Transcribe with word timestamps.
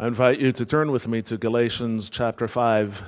I 0.00 0.06
invite 0.06 0.38
you 0.38 0.52
to 0.52 0.64
turn 0.64 0.92
with 0.92 1.08
me 1.08 1.22
to 1.22 1.36
Galatians 1.36 2.08
chapter 2.08 2.46
5. 2.46 3.02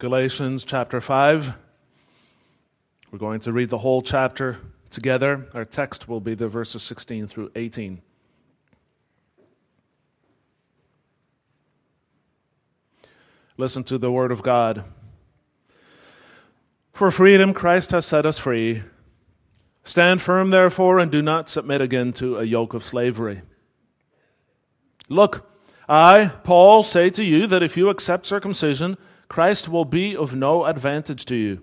Galatians 0.00 0.64
chapter 0.64 1.00
5. 1.00 1.54
We're 3.12 3.18
going 3.20 3.38
to 3.38 3.52
read 3.52 3.70
the 3.70 3.78
whole 3.78 4.02
chapter 4.02 4.58
together. 4.94 5.46
Our 5.52 5.64
text 5.64 6.08
will 6.08 6.20
be 6.20 6.34
the 6.34 6.48
verses 6.48 6.82
16 6.82 7.26
through 7.26 7.50
18. 7.54 8.00
Listen 13.56 13.84
to 13.84 13.98
the 13.98 14.10
word 14.10 14.32
of 14.32 14.42
God. 14.42 14.84
For 16.92 17.10
freedom, 17.10 17.52
Christ 17.52 17.90
has 17.90 18.06
set 18.06 18.24
us 18.24 18.38
free. 18.38 18.82
Stand 19.82 20.22
firm, 20.22 20.50
therefore, 20.50 20.98
and 20.98 21.10
do 21.10 21.20
not 21.20 21.48
submit 21.48 21.80
again 21.80 22.12
to 22.14 22.38
a 22.38 22.44
yoke 22.44 22.72
of 22.72 22.84
slavery. 22.84 23.42
Look, 25.08 25.50
I, 25.88 26.30
Paul, 26.44 26.82
say 26.82 27.10
to 27.10 27.22
you 27.22 27.46
that 27.48 27.62
if 27.62 27.76
you 27.76 27.88
accept 27.88 28.26
circumcision, 28.26 28.96
Christ 29.28 29.68
will 29.68 29.84
be 29.84 30.16
of 30.16 30.34
no 30.34 30.64
advantage 30.64 31.24
to 31.26 31.34
you. 31.34 31.62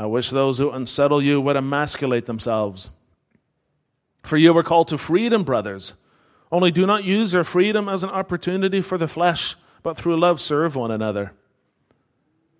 I 0.00 0.06
wish 0.06 0.30
those 0.30 0.56
who 0.56 0.70
unsettle 0.70 1.20
you 1.20 1.42
would 1.42 1.56
emasculate 1.56 2.24
themselves. 2.24 2.88
For 4.22 4.38
you 4.38 4.54
were 4.54 4.62
called 4.62 4.88
to 4.88 4.96
freedom, 4.96 5.44
brothers. 5.44 5.92
Only 6.50 6.70
do 6.70 6.86
not 6.86 7.04
use 7.04 7.34
your 7.34 7.44
freedom 7.44 7.86
as 7.86 8.02
an 8.02 8.08
opportunity 8.08 8.80
for 8.80 8.96
the 8.96 9.06
flesh, 9.06 9.56
but 9.82 9.98
through 9.98 10.18
love 10.18 10.40
serve 10.40 10.74
one 10.74 10.90
another. 10.90 11.34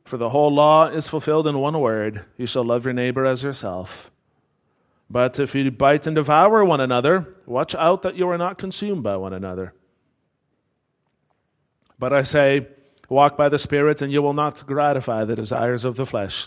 For 0.05 0.19
the 0.19 0.29
whole 0.29 0.53
law 0.53 0.89
is 0.89 1.09
fulfilled 1.09 1.47
in 1.47 1.59
one 1.59 1.81
word 1.81 2.27
you 2.37 2.45
shall 2.45 2.63
love 2.63 2.85
your 2.85 2.93
neighbor 2.93 3.25
as 3.25 3.43
yourself. 3.43 4.11
But 5.09 5.41
if 5.41 5.55
you 5.55 5.71
bite 5.71 6.07
and 6.07 6.17
devour 6.17 6.63
one 6.63 6.83
another, 6.83 7.37
watch 7.47 7.75
out 7.75 8.03
that 8.03 8.17
you 8.17 8.29
are 8.29 8.37
not 8.37 8.59
consumed 8.59 9.03
by 9.03 9.17
one 9.17 9.33
another. 9.33 9.73
But 11.99 12.13
I 12.13 12.23
say, 12.23 12.67
walk 13.09 13.39
by 13.39 13.49
the 13.49 13.59
Spirit, 13.59 14.03
and 14.03 14.13
you 14.13 14.21
will 14.21 14.35
not 14.35 14.67
gratify 14.67 15.25
the 15.25 15.37
desires 15.37 15.87
of 15.87 15.97
the 15.97 16.05
flesh. 16.05 16.47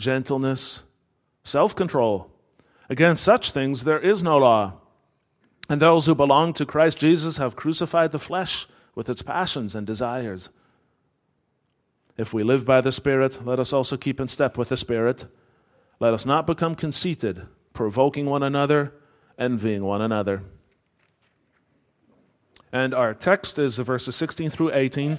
gentleness, 0.00 0.82
self 1.44 1.76
control. 1.76 2.30
Against 2.88 3.22
such 3.22 3.52
things 3.52 3.84
there 3.84 4.00
is 4.00 4.22
no 4.22 4.38
law. 4.38 4.74
And 5.68 5.80
those 5.80 6.06
who 6.06 6.16
belong 6.16 6.52
to 6.54 6.66
Christ 6.66 6.98
Jesus 6.98 7.36
have 7.36 7.54
crucified 7.54 8.10
the 8.10 8.18
flesh 8.18 8.66
with 8.96 9.08
its 9.08 9.22
passions 9.22 9.76
and 9.76 9.86
desires. 9.86 10.50
If 12.16 12.34
we 12.34 12.42
live 12.42 12.66
by 12.66 12.80
the 12.80 12.90
Spirit, 12.90 13.46
let 13.46 13.60
us 13.60 13.72
also 13.72 13.96
keep 13.96 14.18
in 14.20 14.26
step 14.26 14.58
with 14.58 14.68
the 14.68 14.76
Spirit. 14.76 15.26
Let 16.00 16.12
us 16.12 16.26
not 16.26 16.46
become 16.46 16.74
conceited, 16.74 17.46
provoking 17.72 18.26
one 18.26 18.42
another, 18.42 18.92
envying 19.38 19.84
one 19.84 20.02
another. 20.02 20.42
And 22.72 22.92
our 22.92 23.14
text 23.14 23.58
is 23.58 23.78
verses 23.78 24.16
16 24.16 24.50
through 24.50 24.72
18. 24.74 25.18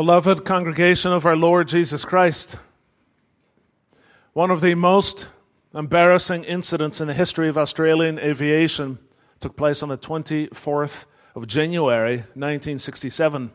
Beloved 0.00 0.46
congregation 0.46 1.12
of 1.12 1.26
our 1.26 1.36
Lord 1.36 1.68
Jesus 1.68 2.06
Christ, 2.06 2.56
one 4.32 4.50
of 4.50 4.62
the 4.62 4.74
most 4.74 5.28
embarrassing 5.74 6.44
incidents 6.44 7.02
in 7.02 7.06
the 7.06 7.12
history 7.12 7.48
of 7.48 7.58
Australian 7.58 8.18
aviation 8.18 8.98
took 9.40 9.58
place 9.58 9.82
on 9.82 9.90
the 9.90 9.98
24th 9.98 11.04
of 11.34 11.46
January 11.46 12.16
1967. 12.32 13.52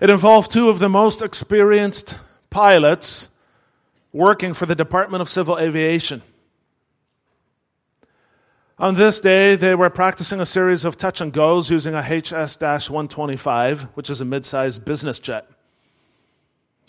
It 0.00 0.10
involved 0.10 0.50
two 0.50 0.68
of 0.68 0.80
the 0.80 0.88
most 0.88 1.22
experienced 1.22 2.18
pilots 2.50 3.28
working 4.12 4.54
for 4.54 4.66
the 4.66 4.74
Department 4.74 5.22
of 5.22 5.28
Civil 5.28 5.56
Aviation. 5.56 6.20
On 8.80 8.94
this 8.94 9.20
day, 9.20 9.56
they 9.56 9.74
were 9.74 9.90
practicing 9.90 10.40
a 10.40 10.46
series 10.46 10.86
of 10.86 10.96
touch 10.96 11.20
and 11.20 11.34
goes 11.34 11.68
using 11.68 11.92
a 11.94 12.02
HS 12.02 12.58
125, 12.88 13.82
which 13.92 14.08
is 14.08 14.22
a 14.22 14.24
mid 14.24 14.46
sized 14.46 14.86
business 14.86 15.18
jet. 15.18 15.46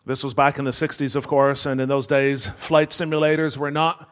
This 0.05 0.23
was 0.23 0.33
back 0.33 0.57
in 0.57 0.63
the 0.63 0.71
60s, 0.71 1.17
of 1.17 1.27
course, 1.27 1.65
and 1.65 1.81
in 1.81 1.89
those 1.89 2.07
days, 2.07 2.47
flight 2.59 2.91
simulators 2.91 3.57
were 3.57 3.71
not 3.71 4.09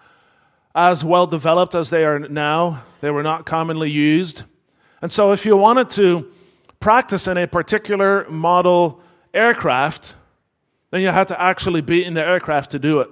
as 0.76 1.06
well 1.06 1.26
developed 1.26 1.74
as 1.74 1.90
they 1.90 2.04
are 2.04 2.20
now. 2.20 2.84
They 3.00 3.12
were 3.12 3.24
not 3.24 3.46
commonly 3.46 3.90
used. 3.90 4.44
And 5.02 5.10
so, 5.10 5.32
if 5.32 5.46
you 5.46 5.56
wanted 5.56 5.90
to 5.92 6.30
practice 6.82 7.30
in 7.30 7.38
a 7.38 7.48
particular 7.48 8.30
model 8.30 9.02
aircraft, 9.34 10.16
then 10.92 11.00
you 11.00 11.08
had 11.08 11.30
to 11.30 11.42
actually 11.42 11.80
be 11.80 12.04
in 12.04 12.14
the 12.14 12.26
aircraft 12.28 12.72
to 12.72 12.80
do 12.80 13.00
it. 13.00 13.10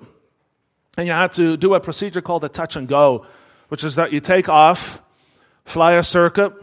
And 0.98 1.08
you 1.08 1.14
had 1.14 1.32
to 1.34 1.56
do 1.56 1.74
a 1.74 1.80
procedure 1.80 2.22
called 2.22 2.44
a 2.44 2.50
touch 2.50 2.76
and 2.76 2.86
go, 2.86 3.26
which 3.70 3.84
is 3.84 3.96
that 3.96 4.12
you 4.12 4.20
take 4.20 4.50
off, 4.50 5.02
fly 5.66 5.94
a 5.94 6.04
circuit, 6.04 6.54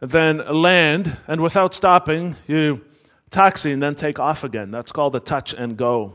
then 0.00 0.38
land, 0.38 1.16
and 1.26 1.40
without 1.40 1.74
stopping, 1.74 2.36
you 2.46 2.84
taxi 3.30 3.72
and 3.72 3.82
then 3.82 3.94
take 3.94 4.18
off 4.18 4.44
again. 4.44 4.70
That's 4.70 4.92
called 4.92 5.14
a 5.16 5.20
touch 5.20 5.54
and 5.54 5.76
go. 5.76 6.14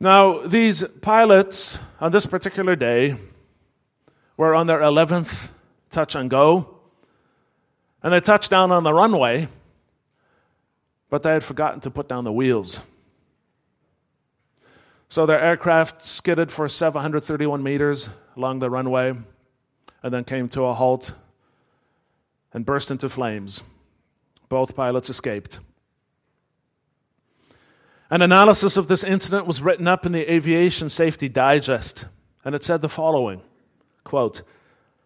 Now, 0.00 0.46
these 0.46 0.84
pilots 1.00 1.80
on 2.00 2.12
this 2.12 2.24
particular 2.24 2.76
day 2.76 3.16
were 4.36 4.54
on 4.54 4.68
their 4.68 4.78
11th 4.78 5.48
touch 5.90 6.14
and 6.14 6.30
go, 6.30 6.76
and 8.02 8.12
they 8.12 8.20
touched 8.20 8.50
down 8.50 8.70
on 8.70 8.84
the 8.84 8.94
runway, 8.94 9.48
but 11.10 11.24
they 11.24 11.32
had 11.32 11.42
forgotten 11.42 11.80
to 11.80 11.90
put 11.90 12.08
down 12.08 12.22
the 12.22 12.32
wheels. 12.32 12.80
So 15.08 15.24
their 15.24 15.40
aircraft 15.40 16.06
skidded 16.06 16.50
for 16.50 16.68
731 16.68 17.62
meters 17.62 18.10
along 18.36 18.58
the 18.58 18.70
runway 18.70 19.14
and 20.02 20.14
then 20.14 20.24
came 20.24 20.48
to 20.50 20.64
a 20.64 20.74
halt 20.74 21.14
and 22.52 22.66
burst 22.66 22.90
into 22.90 23.08
flames. 23.08 23.62
Both 24.48 24.76
pilots 24.76 25.10
escaped. 25.10 25.60
An 28.10 28.22
analysis 28.22 28.76
of 28.76 28.88
this 28.88 29.04
incident 29.04 29.46
was 29.46 29.60
written 29.60 29.86
up 29.86 30.06
in 30.06 30.12
the 30.12 30.32
Aviation 30.32 30.88
Safety 30.88 31.28
Digest, 31.28 32.06
and 32.44 32.54
it 32.54 32.64
said 32.64 32.80
the 32.80 32.88
following 32.88 33.42
quote, 34.04 34.40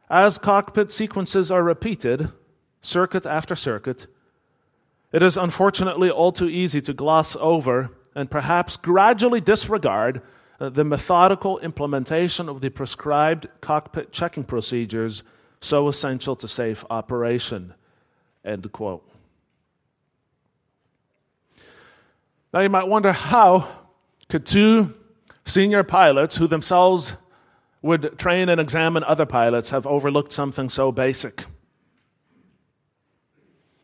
As 0.09 0.39
cockpit 0.39 0.93
sequences 0.93 1.51
are 1.51 1.65
repeated, 1.65 2.31
circuit 2.81 3.27
after 3.27 3.57
circuit, 3.57 4.07
it 5.11 5.23
is 5.23 5.37
unfortunately 5.37 6.11
all 6.11 6.31
too 6.31 6.49
easy 6.49 6.81
to 6.83 6.93
gloss 6.93 7.37
over 7.41 7.91
and 8.15 8.31
perhaps 8.31 8.77
gradually 8.77 9.41
disregard 9.41 10.23
uh, 10.61 10.69
the 10.69 10.85
methodical 10.85 11.59
implementation 11.59 12.49
of 12.49 12.61
the 12.61 12.71
prescribed 12.71 13.49
cockpit 13.61 14.13
checking 14.13 14.45
procedures 14.45 15.23
so 15.61 15.89
essential 15.89 16.37
to 16.37 16.49
safe 16.49 16.85
operation. 16.91 17.75
End 18.45 18.71
quote. 18.73 19.09
Now 22.53 22.61
you 22.61 22.69
might 22.69 22.89
wonder 22.89 23.13
how 23.13 23.69
could 24.29 24.45
two 24.45 24.95
senior 25.45 25.83
pilots 25.83 26.37
who 26.37 26.47
themselves 26.47 27.17
would 27.81 28.19
train 28.19 28.49
and 28.49 28.61
examine 28.61 29.03
other 29.05 29.27
pilots 29.27 29.71
have 29.71 29.87
overlooked 29.87 30.33
something 30.33 30.69
so 30.69 30.93
basic? 30.93 31.45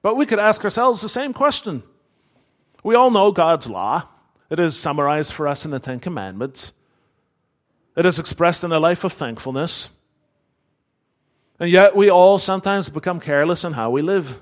But 0.03 0.17
we 0.17 0.27
could 0.27 0.39
ask 0.39 0.63
ourselves 0.65 1.01
the 1.01 1.09
same 1.09 1.33
question. 1.33 1.83
We 2.85 2.95
all 2.95 3.11
know 3.11 3.33
God's 3.33 3.69
law. 3.69 4.09
It 4.50 4.59
is 4.59 4.79
summarized 4.79 5.33
for 5.33 5.47
us 5.47 5.65
in 5.65 5.71
the 5.71 5.79
Ten 5.79 6.00
Commandments. 6.00 6.73
It 7.97 8.06
is 8.06 8.19
expressed 8.19 8.65
in 8.65 8.73
a 8.73 8.79
life 8.79 9.05
of 9.05 9.12
thankfulness. 9.12 9.91
And 11.61 11.71
yet, 11.71 11.97
we 11.97 12.11
all 12.11 12.39
sometimes 12.39 12.89
become 12.89 13.21
careless 13.21 13.65
in 13.65 13.73
how 13.73 13.91
we 13.91 14.00
live. 14.00 14.41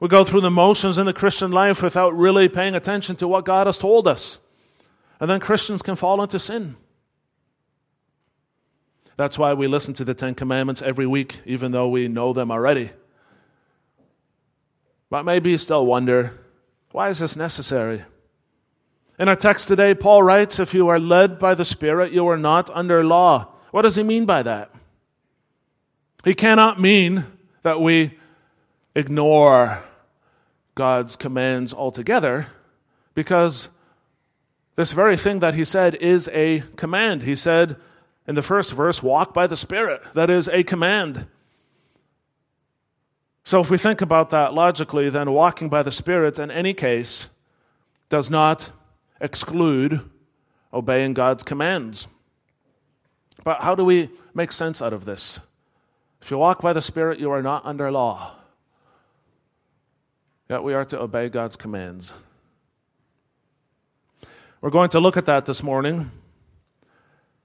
We 0.00 0.08
go 0.08 0.24
through 0.24 0.42
the 0.42 0.50
motions 0.50 0.96
in 0.96 1.06
the 1.06 1.12
Christian 1.12 1.50
life 1.50 1.82
without 1.82 2.16
really 2.16 2.48
paying 2.48 2.74
attention 2.74 3.16
to 3.16 3.26
what 3.26 3.44
God 3.44 3.66
has 3.66 3.78
told 3.78 4.06
us. 4.06 4.38
And 5.20 5.28
then 5.28 5.40
Christians 5.40 5.82
can 5.82 5.96
fall 5.96 6.22
into 6.22 6.38
sin. 6.38 6.76
That's 9.16 9.36
why 9.36 9.54
we 9.54 9.66
listen 9.66 9.94
to 9.94 10.04
the 10.04 10.14
Ten 10.14 10.36
Commandments 10.36 10.80
every 10.80 11.06
week, 11.06 11.40
even 11.44 11.72
though 11.72 11.88
we 11.88 12.06
know 12.06 12.32
them 12.32 12.52
already. 12.52 12.90
But 15.10 15.24
maybe 15.24 15.50
you 15.50 15.58
still 15.58 15.84
wonder 15.84 16.38
why 16.92 17.08
is 17.08 17.18
this 17.18 17.34
necessary? 17.34 18.04
In 19.18 19.28
our 19.28 19.36
text 19.36 19.66
today, 19.66 19.94
Paul 19.94 20.22
writes, 20.22 20.60
If 20.60 20.74
you 20.74 20.88
are 20.88 21.00
led 21.00 21.38
by 21.40 21.54
the 21.54 21.64
Spirit, 21.64 22.12
you 22.12 22.28
are 22.28 22.38
not 22.38 22.70
under 22.70 23.04
law. 23.04 23.48
What 23.72 23.82
does 23.82 23.96
he 23.96 24.04
mean 24.04 24.26
by 24.26 24.44
that? 24.44 24.70
He 26.24 26.34
cannot 26.34 26.80
mean 26.80 27.24
that 27.62 27.80
we 27.80 28.16
ignore 28.94 29.82
God's 30.76 31.16
commands 31.16 31.74
altogether 31.74 32.46
because 33.14 33.68
this 34.76 34.92
very 34.92 35.16
thing 35.16 35.40
that 35.40 35.54
he 35.54 35.64
said 35.64 35.96
is 35.96 36.28
a 36.32 36.62
command. 36.76 37.22
He 37.22 37.34
said 37.34 37.76
in 38.28 38.36
the 38.36 38.42
first 38.42 38.72
verse, 38.72 39.02
walk 39.02 39.34
by 39.34 39.48
the 39.48 39.56
Spirit. 39.56 40.02
That 40.14 40.30
is 40.30 40.48
a 40.48 40.62
command. 40.62 41.26
So 43.42 43.60
if 43.60 43.70
we 43.70 43.78
think 43.78 44.00
about 44.00 44.30
that 44.30 44.54
logically, 44.54 45.08
then 45.10 45.32
walking 45.32 45.68
by 45.68 45.82
the 45.82 45.90
Spirit 45.90 46.38
in 46.38 46.50
any 46.50 46.74
case 46.74 47.30
does 48.08 48.30
not 48.30 48.70
exclude 49.20 50.08
obeying 50.72 51.14
God's 51.14 51.42
commands. 51.42 52.06
But 53.44 53.62
how 53.62 53.74
do 53.74 53.84
we 53.84 54.10
make 54.34 54.52
sense 54.52 54.82
out 54.82 54.92
of 54.92 55.04
this? 55.04 55.40
If 56.20 56.30
you 56.30 56.38
walk 56.38 56.60
by 56.60 56.72
the 56.72 56.82
Spirit, 56.82 57.18
you 57.18 57.30
are 57.30 57.42
not 57.42 57.64
under 57.64 57.90
law. 57.90 58.34
Yet 60.48 60.62
we 60.62 60.74
are 60.74 60.84
to 60.86 61.00
obey 61.00 61.28
God's 61.28 61.56
commands. 61.56 62.12
We're 64.60 64.70
going 64.70 64.88
to 64.90 65.00
look 65.00 65.16
at 65.16 65.26
that 65.26 65.44
this 65.44 65.62
morning, 65.62 66.10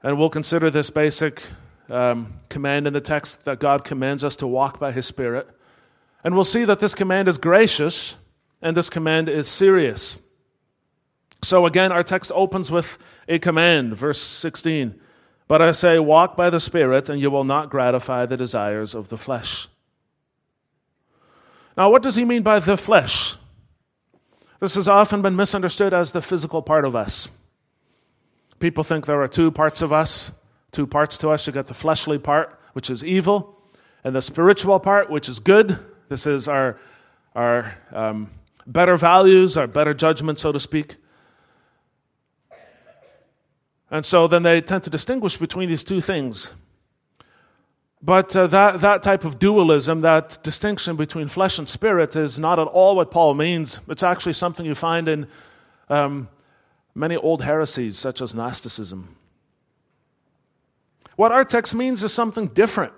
and 0.01 0.17
we'll 0.17 0.29
consider 0.29 0.71
this 0.71 0.89
basic 0.89 1.43
um, 1.89 2.33
command 2.49 2.87
in 2.87 2.93
the 2.93 3.01
text 3.01 3.45
that 3.45 3.59
God 3.59 3.83
commands 3.83 4.23
us 4.23 4.35
to 4.37 4.47
walk 4.47 4.79
by 4.79 4.91
His 4.91 5.05
Spirit. 5.05 5.47
And 6.23 6.33
we'll 6.33 6.43
see 6.43 6.63
that 6.63 6.79
this 6.79 6.95
command 6.95 7.27
is 7.27 7.37
gracious 7.37 8.15
and 8.61 8.75
this 8.75 8.89
command 8.89 9.29
is 9.29 9.47
serious. 9.47 10.17
So 11.43 11.65
again, 11.65 11.91
our 11.91 12.03
text 12.03 12.31
opens 12.33 12.71
with 12.71 12.97
a 13.27 13.37
command, 13.37 13.95
verse 13.95 14.21
16. 14.21 14.99
But 15.47 15.61
I 15.61 15.71
say, 15.71 15.99
walk 15.99 16.37
by 16.37 16.49
the 16.49 16.59
Spirit, 16.59 17.09
and 17.09 17.19
you 17.19 17.29
will 17.29 17.43
not 17.43 17.69
gratify 17.69 18.25
the 18.25 18.37
desires 18.37 18.95
of 18.95 19.09
the 19.09 19.17
flesh. 19.17 19.67
Now, 21.77 21.91
what 21.91 22.01
does 22.01 22.15
he 22.15 22.23
mean 22.23 22.43
by 22.43 22.59
the 22.59 22.77
flesh? 22.77 23.35
This 24.59 24.75
has 24.75 24.87
often 24.87 25.21
been 25.21 25.35
misunderstood 25.35 25.93
as 25.93 26.11
the 26.11 26.21
physical 26.21 26.61
part 26.61 26.85
of 26.85 26.95
us. 26.95 27.29
People 28.59 28.83
think 28.83 29.05
there 29.05 29.21
are 29.21 29.27
two 29.27 29.51
parts 29.51 29.81
of 29.81 29.91
us, 29.91 30.31
two 30.71 30.87
parts 30.87 31.17
to 31.17 31.29
us. 31.29 31.45
You 31.45 31.51
get 31.51 31.67
the 31.67 31.73
fleshly 31.73 32.17
part, 32.17 32.57
which 32.71 32.89
is 32.89 33.03
evil, 33.03 33.59
and 34.05 34.15
the 34.15 34.21
spiritual 34.21 34.79
part, 34.79 35.09
which 35.09 35.27
is 35.27 35.39
good. 35.39 35.77
This 36.07 36.25
is 36.25 36.47
our, 36.47 36.79
our 37.35 37.77
um, 37.91 38.31
better 38.65 38.95
values, 38.95 39.57
our 39.57 39.67
better 39.67 39.93
judgment, 39.93 40.39
so 40.39 40.53
to 40.53 40.59
speak. 40.59 40.95
And 43.93 44.03
so 44.03 44.25
then 44.27 44.41
they 44.41 44.59
tend 44.59 44.81
to 44.85 44.89
distinguish 44.89 45.37
between 45.37 45.69
these 45.69 45.83
two 45.83 46.01
things. 46.01 46.51
But 48.01 48.35
uh, 48.35 48.47
that, 48.47 48.81
that 48.81 49.03
type 49.03 49.23
of 49.23 49.37
dualism, 49.37 50.01
that 50.01 50.39
distinction 50.41 50.95
between 50.95 51.27
flesh 51.27 51.59
and 51.59 51.69
spirit, 51.69 52.15
is 52.15 52.39
not 52.39 52.57
at 52.57 52.65
all 52.65 52.95
what 52.95 53.11
Paul 53.11 53.35
means. 53.35 53.79
It's 53.87 54.01
actually 54.01 54.33
something 54.33 54.65
you 54.65 54.73
find 54.73 55.07
in 55.07 55.27
um, 55.89 56.27
many 56.95 57.15
old 57.15 57.43
heresies, 57.43 57.95
such 57.95 58.19
as 58.19 58.33
Gnosticism. 58.33 59.15
What 61.15 61.31
our 61.31 61.45
text 61.45 61.75
means 61.75 62.03
is 62.03 62.11
something 62.11 62.47
different. 62.47 62.93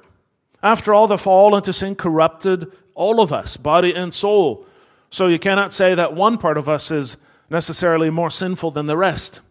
After 0.64 0.94
all, 0.94 1.08
the 1.08 1.18
fall 1.18 1.58
into 1.58 1.74
sin 1.74 1.96
corrupted 1.96 2.72
all 2.94 3.20
of 3.20 3.34
us, 3.34 3.58
body 3.58 3.94
and 3.94 4.14
soul. 4.14 4.66
So 5.10 5.28
you 5.28 5.40
cannot 5.40 5.74
say 5.74 5.94
that 5.94 6.14
one 6.14 6.38
part 6.38 6.58
of 6.58 6.70
us 6.70 6.90
is 6.90 7.18
necessarily 7.50 8.10
more 8.10 8.30
sinful 8.30 8.72
than 8.72 8.86
the 8.86 8.96
rest. 8.96 9.42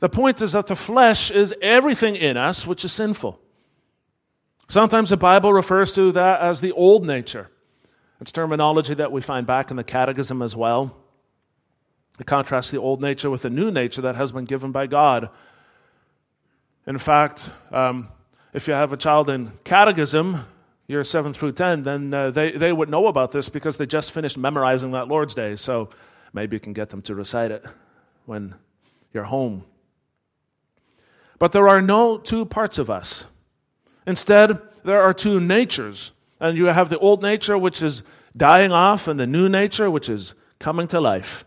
The 0.00 0.08
point 0.08 0.42
is 0.42 0.52
that 0.52 0.66
the 0.66 0.76
flesh 0.76 1.30
is 1.30 1.54
everything 1.62 2.16
in 2.16 2.36
us 2.36 2.66
which 2.66 2.84
is 2.84 2.92
sinful. 2.92 3.40
Sometimes 4.68 5.10
the 5.10 5.16
Bible 5.16 5.52
refers 5.52 5.92
to 5.92 6.12
that 6.12 6.40
as 6.40 6.60
the 6.60 6.72
old 6.72 7.06
nature. 7.06 7.48
It's 8.20 8.32
terminology 8.32 8.94
that 8.94 9.12
we 9.12 9.20
find 9.20 9.46
back 9.46 9.70
in 9.70 9.76
the 9.76 9.84
Catechism 9.84 10.42
as 10.42 10.56
well. 10.56 10.96
It 12.18 12.26
contrasts 12.26 12.70
the 12.70 12.78
old 12.78 13.00
nature 13.00 13.30
with 13.30 13.42
the 13.42 13.50
new 13.50 13.70
nature 13.70 14.02
that 14.02 14.16
has 14.16 14.32
been 14.32 14.46
given 14.46 14.72
by 14.72 14.86
God. 14.86 15.28
In 16.86 16.98
fact, 16.98 17.50
um, 17.70 18.08
if 18.52 18.66
you 18.66 18.74
have 18.74 18.92
a 18.92 18.96
child 18.96 19.28
in 19.28 19.52
catechism, 19.64 20.46
year 20.86 21.04
7 21.04 21.34
through 21.34 21.52
10, 21.52 21.82
then 21.82 22.14
uh, 22.14 22.30
they, 22.30 22.52
they 22.52 22.72
would 22.72 22.88
know 22.88 23.08
about 23.08 23.32
this 23.32 23.48
because 23.48 23.76
they 23.76 23.86
just 23.86 24.12
finished 24.12 24.38
memorizing 24.38 24.92
that 24.92 25.08
Lord's 25.08 25.34
Day. 25.34 25.56
So 25.56 25.90
maybe 26.32 26.56
you 26.56 26.60
can 26.60 26.72
get 26.72 26.88
them 26.88 27.02
to 27.02 27.14
recite 27.14 27.50
it 27.50 27.64
when 28.24 28.54
you're 29.12 29.24
home. 29.24 29.64
But 31.38 31.52
there 31.52 31.68
are 31.68 31.82
no 31.82 32.18
two 32.18 32.44
parts 32.44 32.78
of 32.78 32.88
us. 32.88 33.26
Instead, 34.06 34.58
there 34.84 35.02
are 35.02 35.12
two 35.12 35.40
natures. 35.40 36.12
And 36.40 36.56
you 36.56 36.66
have 36.66 36.88
the 36.88 36.98
old 36.98 37.22
nature, 37.22 37.56
which 37.56 37.82
is 37.82 38.02
dying 38.36 38.72
off, 38.72 39.08
and 39.08 39.18
the 39.18 39.26
new 39.26 39.48
nature, 39.48 39.90
which 39.90 40.08
is 40.08 40.34
coming 40.58 40.86
to 40.88 41.00
life. 41.00 41.44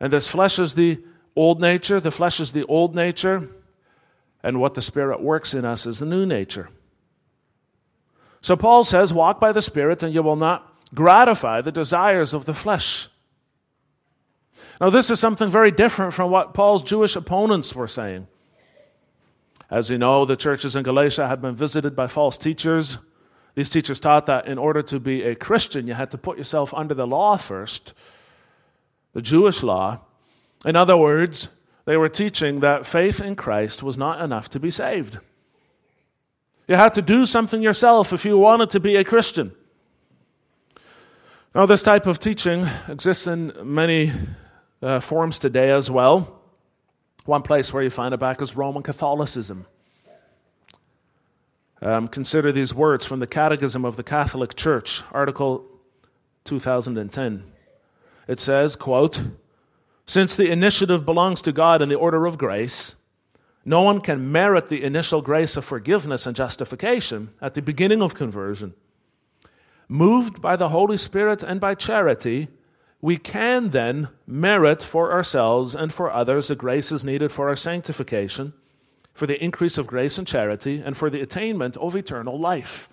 And 0.00 0.12
this 0.12 0.28
flesh 0.28 0.58
is 0.58 0.74
the 0.74 1.00
old 1.36 1.60
nature, 1.60 2.00
the 2.00 2.10
flesh 2.10 2.40
is 2.40 2.52
the 2.52 2.64
old 2.66 2.94
nature, 2.94 3.48
and 4.42 4.60
what 4.60 4.74
the 4.74 4.82
Spirit 4.82 5.20
works 5.20 5.54
in 5.54 5.64
us 5.64 5.86
is 5.86 5.98
the 5.98 6.06
new 6.06 6.26
nature. 6.26 6.68
So 8.40 8.56
Paul 8.56 8.84
says, 8.84 9.12
Walk 9.12 9.40
by 9.40 9.52
the 9.52 9.62
Spirit, 9.62 10.02
and 10.02 10.12
you 10.12 10.22
will 10.22 10.36
not 10.36 10.70
gratify 10.94 11.60
the 11.60 11.72
desires 11.72 12.34
of 12.34 12.44
the 12.44 12.54
flesh. 12.54 13.08
Now, 14.80 14.90
this 14.90 15.10
is 15.10 15.20
something 15.20 15.50
very 15.50 15.70
different 15.70 16.14
from 16.14 16.30
what 16.30 16.54
Paul's 16.54 16.82
Jewish 16.82 17.16
opponents 17.16 17.74
were 17.74 17.88
saying. 17.88 18.26
As 19.70 19.90
you 19.90 19.98
know, 19.98 20.24
the 20.24 20.36
churches 20.36 20.76
in 20.76 20.82
Galatia 20.82 21.26
had 21.26 21.40
been 21.40 21.54
visited 21.54 21.96
by 21.96 22.06
false 22.06 22.36
teachers. 22.36 22.98
These 23.54 23.70
teachers 23.70 24.00
taught 24.00 24.26
that 24.26 24.46
in 24.46 24.58
order 24.58 24.82
to 24.82 24.98
be 24.98 25.22
a 25.22 25.34
Christian, 25.34 25.86
you 25.86 25.94
had 25.94 26.10
to 26.10 26.18
put 26.18 26.38
yourself 26.38 26.74
under 26.74 26.94
the 26.94 27.06
law 27.06 27.36
first, 27.36 27.94
the 29.12 29.22
Jewish 29.22 29.62
law. 29.62 30.00
In 30.64 30.76
other 30.76 30.96
words, 30.96 31.48
they 31.84 31.96
were 31.96 32.08
teaching 32.08 32.60
that 32.60 32.86
faith 32.86 33.20
in 33.20 33.36
Christ 33.36 33.82
was 33.82 33.96
not 33.96 34.20
enough 34.20 34.50
to 34.50 34.60
be 34.60 34.70
saved. 34.70 35.18
You 36.66 36.76
had 36.76 36.94
to 36.94 37.02
do 37.02 37.26
something 37.26 37.62
yourself 37.62 38.12
if 38.12 38.24
you 38.24 38.38
wanted 38.38 38.70
to 38.70 38.80
be 38.80 38.96
a 38.96 39.04
Christian. 39.04 39.52
Now, 41.54 41.66
this 41.66 41.82
type 41.82 42.06
of 42.06 42.18
teaching 42.18 42.66
exists 42.88 43.26
in 43.26 43.52
many 43.62 44.12
uh, 44.84 45.00
forms 45.00 45.38
today 45.38 45.70
as 45.70 45.90
well. 45.90 46.40
One 47.24 47.42
place 47.42 47.72
where 47.72 47.82
you 47.82 47.90
find 47.90 48.12
it 48.12 48.20
back 48.20 48.42
is 48.42 48.54
Roman 48.54 48.82
Catholicism. 48.82 49.66
Um, 51.80 52.06
consider 52.06 52.52
these 52.52 52.74
words 52.74 53.04
from 53.04 53.18
the 53.18 53.26
Catechism 53.26 53.84
of 53.84 53.96
the 53.96 54.02
Catholic 54.02 54.54
Church, 54.54 55.02
Article 55.10 55.64
2010. 56.44 57.44
It 58.28 58.40
says, 58.40 58.76
quote, 58.76 59.22
Since 60.06 60.36
the 60.36 60.50
initiative 60.50 61.04
belongs 61.04 61.40
to 61.42 61.52
God 61.52 61.80
in 61.80 61.88
the 61.88 61.94
order 61.94 62.26
of 62.26 62.38
grace, 62.38 62.96
no 63.64 63.80
one 63.80 64.00
can 64.00 64.30
merit 64.30 64.68
the 64.68 64.82
initial 64.82 65.22
grace 65.22 65.56
of 65.56 65.64
forgiveness 65.64 66.26
and 66.26 66.36
justification 66.36 67.30
at 67.40 67.54
the 67.54 67.62
beginning 67.62 68.02
of 68.02 68.14
conversion. 68.14 68.74
Moved 69.88 70.42
by 70.42 70.56
the 70.56 70.68
Holy 70.68 70.98
Spirit 70.98 71.42
and 71.42 71.60
by 71.60 71.74
charity, 71.74 72.48
we 73.04 73.18
can 73.18 73.68
then 73.68 74.08
merit 74.26 74.82
for 74.82 75.12
ourselves 75.12 75.74
and 75.74 75.92
for 75.92 76.10
others 76.10 76.48
the 76.48 76.56
graces 76.56 77.04
needed 77.04 77.30
for 77.30 77.50
our 77.50 77.54
sanctification, 77.54 78.54
for 79.12 79.26
the 79.26 79.44
increase 79.44 79.76
of 79.76 79.86
grace 79.86 80.16
and 80.16 80.26
charity, 80.26 80.80
and 80.82 80.96
for 80.96 81.10
the 81.10 81.20
attainment 81.20 81.76
of 81.76 81.94
eternal 81.94 82.40
life. 82.40 82.88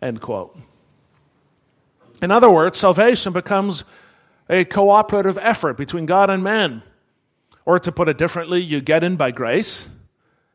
End 0.00 0.22
quote. 0.22 0.58
In 2.22 2.30
other 2.30 2.48
words, 2.48 2.78
salvation 2.78 3.34
becomes 3.34 3.84
a 4.48 4.64
cooperative 4.64 5.36
effort 5.36 5.76
between 5.76 6.06
God 6.06 6.30
and 6.30 6.42
man. 6.42 6.82
Or 7.66 7.78
to 7.78 7.92
put 7.92 8.08
it 8.08 8.16
differently, 8.16 8.62
you 8.62 8.80
get 8.80 9.04
in 9.04 9.16
by 9.16 9.32
grace 9.32 9.90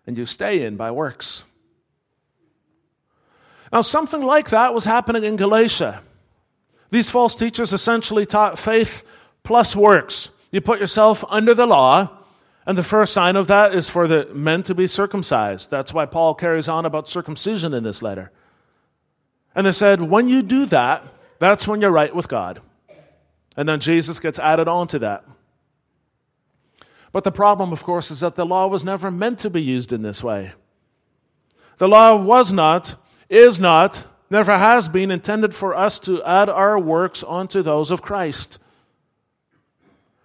and 0.07 0.17
you 0.17 0.25
stay 0.25 0.63
in 0.63 0.75
by 0.75 0.89
works. 0.89 1.43
Now, 3.71 3.81
something 3.81 4.23
like 4.23 4.49
that 4.49 4.73
was 4.73 4.85
happening 4.85 5.23
in 5.23 5.35
Galatia. 5.35 6.01
These 6.91 7.09
false 7.09 7.35
teachers 7.35 7.73
essentially 7.73 8.25
taught 8.25 8.59
faith 8.59 9.03
plus 9.43 9.75
works. 9.75 10.29
You 10.51 10.61
put 10.61 10.79
yourself 10.79 11.23
under 11.29 11.53
the 11.53 11.65
law, 11.65 12.17
and 12.65 12.77
the 12.77 12.83
first 12.83 13.13
sign 13.13 13.35
of 13.37 13.47
that 13.47 13.73
is 13.73 13.89
for 13.89 14.07
the 14.07 14.27
men 14.33 14.61
to 14.63 14.75
be 14.75 14.85
circumcised. 14.85 15.71
That's 15.71 15.93
why 15.93 16.05
Paul 16.05 16.35
carries 16.35 16.67
on 16.67 16.85
about 16.85 17.09
circumcision 17.09 17.73
in 17.73 17.83
this 17.83 18.01
letter. 18.01 18.31
And 19.55 19.65
they 19.65 19.71
said, 19.71 20.01
when 20.01 20.29
you 20.29 20.41
do 20.43 20.65
that, 20.67 21.03
that's 21.39 21.67
when 21.67 21.81
you're 21.81 21.91
right 21.91 22.15
with 22.15 22.27
God. 22.27 22.61
And 23.57 23.67
then 23.67 23.79
Jesus 23.79 24.19
gets 24.19 24.37
added 24.37 24.67
on 24.67 24.87
to 24.89 24.99
that. 24.99 25.25
But 27.11 27.23
the 27.23 27.31
problem, 27.31 27.73
of 27.73 27.83
course, 27.83 28.11
is 28.11 28.19
that 28.19 28.35
the 28.35 28.45
law 28.45 28.67
was 28.67 28.83
never 28.83 29.11
meant 29.11 29.39
to 29.39 29.49
be 29.49 29.61
used 29.61 29.91
in 29.91 30.01
this 30.01 30.23
way. 30.23 30.53
The 31.77 31.87
law 31.87 32.15
was 32.15 32.53
not, 32.53 32.95
is 33.27 33.59
not, 33.59 34.05
never 34.31 34.57
has 34.57 34.89
been 34.89 35.11
intended 35.11 35.53
for 35.53 35.75
us 35.75 35.99
to 35.99 36.23
add 36.23 36.49
our 36.49 36.79
works 36.79 37.21
onto 37.21 37.61
those 37.61 37.91
of 37.91 38.01
Christ. 38.01 38.57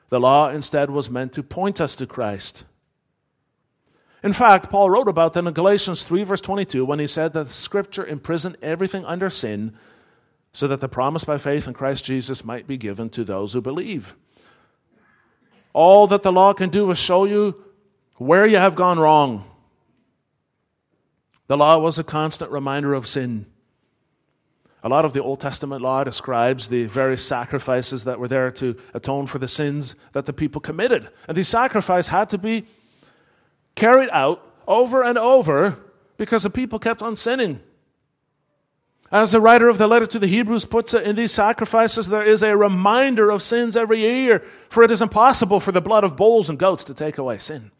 The 0.09 0.21
law 0.21 0.49
instead 0.49 0.91
was 0.91 1.11
meant 1.11 1.33
to 1.33 1.43
point 1.43 1.81
us 1.81 1.97
to 1.97 2.07
Christ. 2.07 2.65
In 4.23 4.33
fact, 4.33 4.71
Paul 4.71 4.91
wrote 4.91 5.09
about 5.09 5.35
that 5.35 5.45
in 5.45 5.53
Galatians 5.53 6.05
3, 6.05 6.23
verse 6.23 6.41
22, 6.41 6.85
when 6.85 7.01
he 7.01 7.07
said 7.07 7.33
that 7.33 7.51
Scripture 7.51 8.07
imprisoned 8.07 8.57
everything 8.63 9.05
under 9.05 9.29
sin 9.29 9.77
so 10.53 10.69
that 10.69 10.81
the 10.81 10.89
promise 10.89 11.25
by 11.25 11.37
faith 11.37 11.67
in 11.67 11.75
Christ 11.75 12.05
Jesus 12.05 12.45
might 12.45 12.67
be 12.67 12.79
given 12.79 13.11
to 13.11 13.25
those 13.25 13.53
who 13.53 13.61
believe. 13.61 14.15
All 15.73 16.07
that 16.07 16.23
the 16.23 16.33
law 16.33 16.55
can 16.55 16.71
do 16.71 16.91
is 16.91 16.99
show 16.99 17.25
you 17.25 17.63
where 18.15 18.47
you 18.47 18.57
have 18.57 18.75
gone 18.75 18.99
wrong. 18.99 19.45
The 21.49 21.57
law 21.57 21.79
was 21.79 21.99
a 21.99 22.05
constant 22.05 22.51
reminder 22.51 22.95
of 22.95 23.07
sin. 23.07 23.47
A 24.87 24.89
lot 24.89 25.05
of 25.05 25.13
the 25.13 25.21
Old 25.21 25.41
Testament 25.41 25.83
law 25.83 26.05
describes 26.05 26.69
the 26.69 26.85
various 26.85 27.27
sacrifices 27.27 28.05
that 28.05 28.21
were 28.21 28.29
there 28.29 28.53
to 28.53 28.77
atone 28.95 29.27
for 29.27 29.41
the 29.41 29.49
sins 29.49 29.97
that 30.13 30.27
the 30.27 30.33
people 30.33 30.61
committed. 30.61 31.11
And 31.27 31.37
these 31.37 31.49
sacrifices 31.49 32.07
had 32.07 32.29
to 32.29 32.39
be 32.39 32.67
carried 33.75 34.11
out 34.13 34.49
over 34.69 35.03
and 35.03 35.19
over 35.19 35.77
because 36.19 36.45
the 36.45 36.51
people 36.51 36.79
kept 36.79 37.03
on 37.03 37.17
sinning. 37.17 37.59
As 39.11 39.33
the 39.33 39.41
writer 39.41 39.69
of 39.69 39.79
the 39.79 39.89
letter 39.89 40.07
to 40.07 40.21
the 40.21 40.29
Hebrews 40.29 40.67
puts 40.67 40.95
it, 40.95 41.03
in 41.03 41.17
these 41.17 41.33
sacrifices 41.33 42.07
there 42.07 42.25
is 42.25 42.45
a 42.45 42.57
reminder 42.57 43.29
of 43.29 43.43
sins 43.43 43.77
every 43.77 44.03
year, 44.03 44.45
for 44.69 44.85
it 44.85 44.93
is 44.93 45.03
impossible 45.03 45.59
for 45.59 45.73
the 45.73 45.81
blood 45.81 46.05
of 46.05 46.17
bulls 46.17 46.49
and 46.49 46.61
goats 46.61 46.85
to 46.85 46.95
take 46.95 47.19
away 47.19 47.39
sin. 47.39 47.73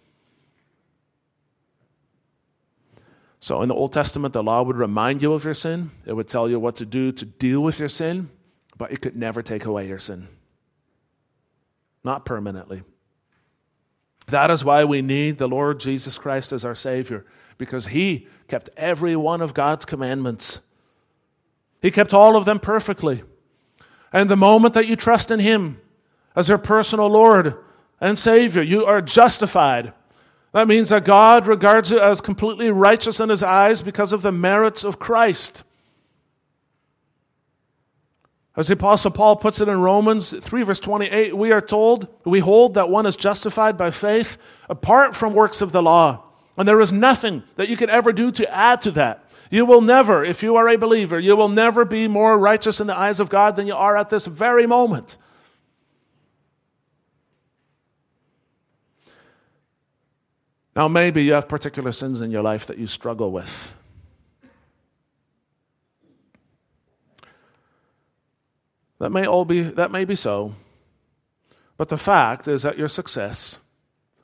So 3.47 3.63
in 3.63 3.69
the 3.69 3.77
Old 3.77 3.93
Testament, 3.93 4.35
the 4.35 4.43
law 4.43 4.65
would 4.65 4.77
remind 4.77 5.23
you 5.23 5.33
of 5.33 5.45
your 5.45 5.55
sin, 5.55 5.93
it 6.05 6.15
would 6.15 6.27
tell 6.27 6.51
you 6.51 6.59
what 6.59 6.75
to 6.77 6.85
do 6.85 7.13
to 7.13 7.25
deal 7.25 7.61
with 7.61 7.79
your 7.79 7.89
sin, 7.89 8.29
but 8.77 8.91
it 8.91 9.01
could 9.01 9.15
never 9.15 9.41
take 9.41 9.67
away 9.67 9.87
your 9.87 10.01
sin. 10.01 10.27
Not 12.03 12.25
permanently. 12.25 12.83
That 14.27 14.51
is 14.51 14.65
why 14.65 14.83
we 14.83 15.01
need 15.01 15.39
the 15.39 15.47
Lord 15.47 15.79
Jesus 15.79 16.19
Christ 16.19 16.53
as 16.53 16.65
our 16.65 16.75
Savior, 16.75 17.25
because 17.57 17.87
He 17.87 18.27
kept 18.49 18.69
every 18.77 19.15
one 19.15 19.41
of 19.41 19.55
God's 19.55 19.85
commandments. 19.85 20.59
He 21.81 21.93
kept 21.93 22.13
all 22.13 22.35
of 22.35 22.47
them 22.47 22.59
perfectly. 22.59 23.23
And 24.13 24.29
the 24.29 24.35
moment 24.35 24.75
that 24.75 24.89
you 24.89 24.97
trust 24.97 25.31
in 25.31 25.39
Him 25.39 25.81
as 26.35 26.49
your 26.49 26.59
personal 26.59 27.07
Lord 27.07 27.55
and 28.01 28.19
Savior, 28.19 28.63
you 28.63 28.85
are 28.85 29.01
justified 29.01 29.93
that 30.57 30.69
means 30.69 30.89
that 30.89 31.05
God 31.05 31.47
regards 31.47 31.91
you 31.91 32.01
as 32.01 32.23
completely 32.23 32.71
righteous 32.71 33.21
in 33.21 33.29
his 33.29 33.43
eyes 33.43 33.83
because 33.83 34.15
of 34.15 34.23
the 34.23 34.33
merits 34.33 34.85
of 34.85 34.99
Christ. 34.99 35.65
As 38.57 38.69
the 38.69 38.73
Apostle 38.73 39.11
Paul 39.11 39.37
puts 39.37 39.61
it 39.61 39.69
in 39.69 39.79
Romans 39.79 40.33
3, 40.33 40.63
verse 40.63 40.81
28, 40.81 41.37
we 41.37 41.53
are 41.53 41.61
told, 41.61 42.09
we 42.25 42.39
hold 42.39 42.73
that 42.73 42.89
one 42.89 43.05
is 43.05 43.17
justified 43.17 43.77
by 43.77 43.91
faith 43.91 44.39
apart 44.71 45.15
from 45.15 45.35
works 45.35 45.61
of 45.61 45.73
the 45.73 45.83
law. 45.83 46.25
And 46.57 46.67
there 46.67 46.81
is 46.81 46.91
nothing 46.91 47.43
that 47.57 47.69
you 47.69 47.77
can 47.77 47.91
ever 47.91 48.11
do 48.15 48.31
to 48.33 48.51
add 48.51 48.81
to 48.81 48.91
that. 48.93 49.29
You 49.51 49.67
will 49.67 49.83
never, 49.83 50.25
if 50.25 50.43
you 50.43 50.57
are 50.57 50.71
a 50.71 50.79
believer, 50.79 51.21
you 51.21 51.37
will 51.37 51.51
never 51.51 51.85
be 51.85 52.09
more 52.09 52.39
righteous 52.39 52.81
in 52.81 52.87
the 52.87 52.97
eyes 52.97 53.21
of 53.21 53.29
God 53.29 53.57
than 53.57 53.67
you 53.67 53.75
are 53.75 53.95
at 53.95 54.09
this 54.09 54.25
very 54.25 54.67
moment. 54.67 55.19
Now, 60.77 60.89
maybe 60.89 61.25
you 61.25 61.33
have 61.33 61.49
particular 61.49 61.91
sins 61.91 62.21
in 62.21 62.31
your 62.31 62.43
life 62.43 62.67
that 62.67 62.77
you 62.77 62.87
struggle 62.87 63.33
with. 63.33 63.75
That 68.99 69.11
may 69.11 69.27
all 69.27 69.47
be 69.47 69.63
that 69.63 69.91
may 69.91 70.05
be 70.05 70.15
so. 70.15 70.55
But 71.79 71.89
the 71.89 71.97
fact 71.97 72.47
is 72.47 72.63
that 72.63 72.79
your 72.79 72.89
success 72.89 73.59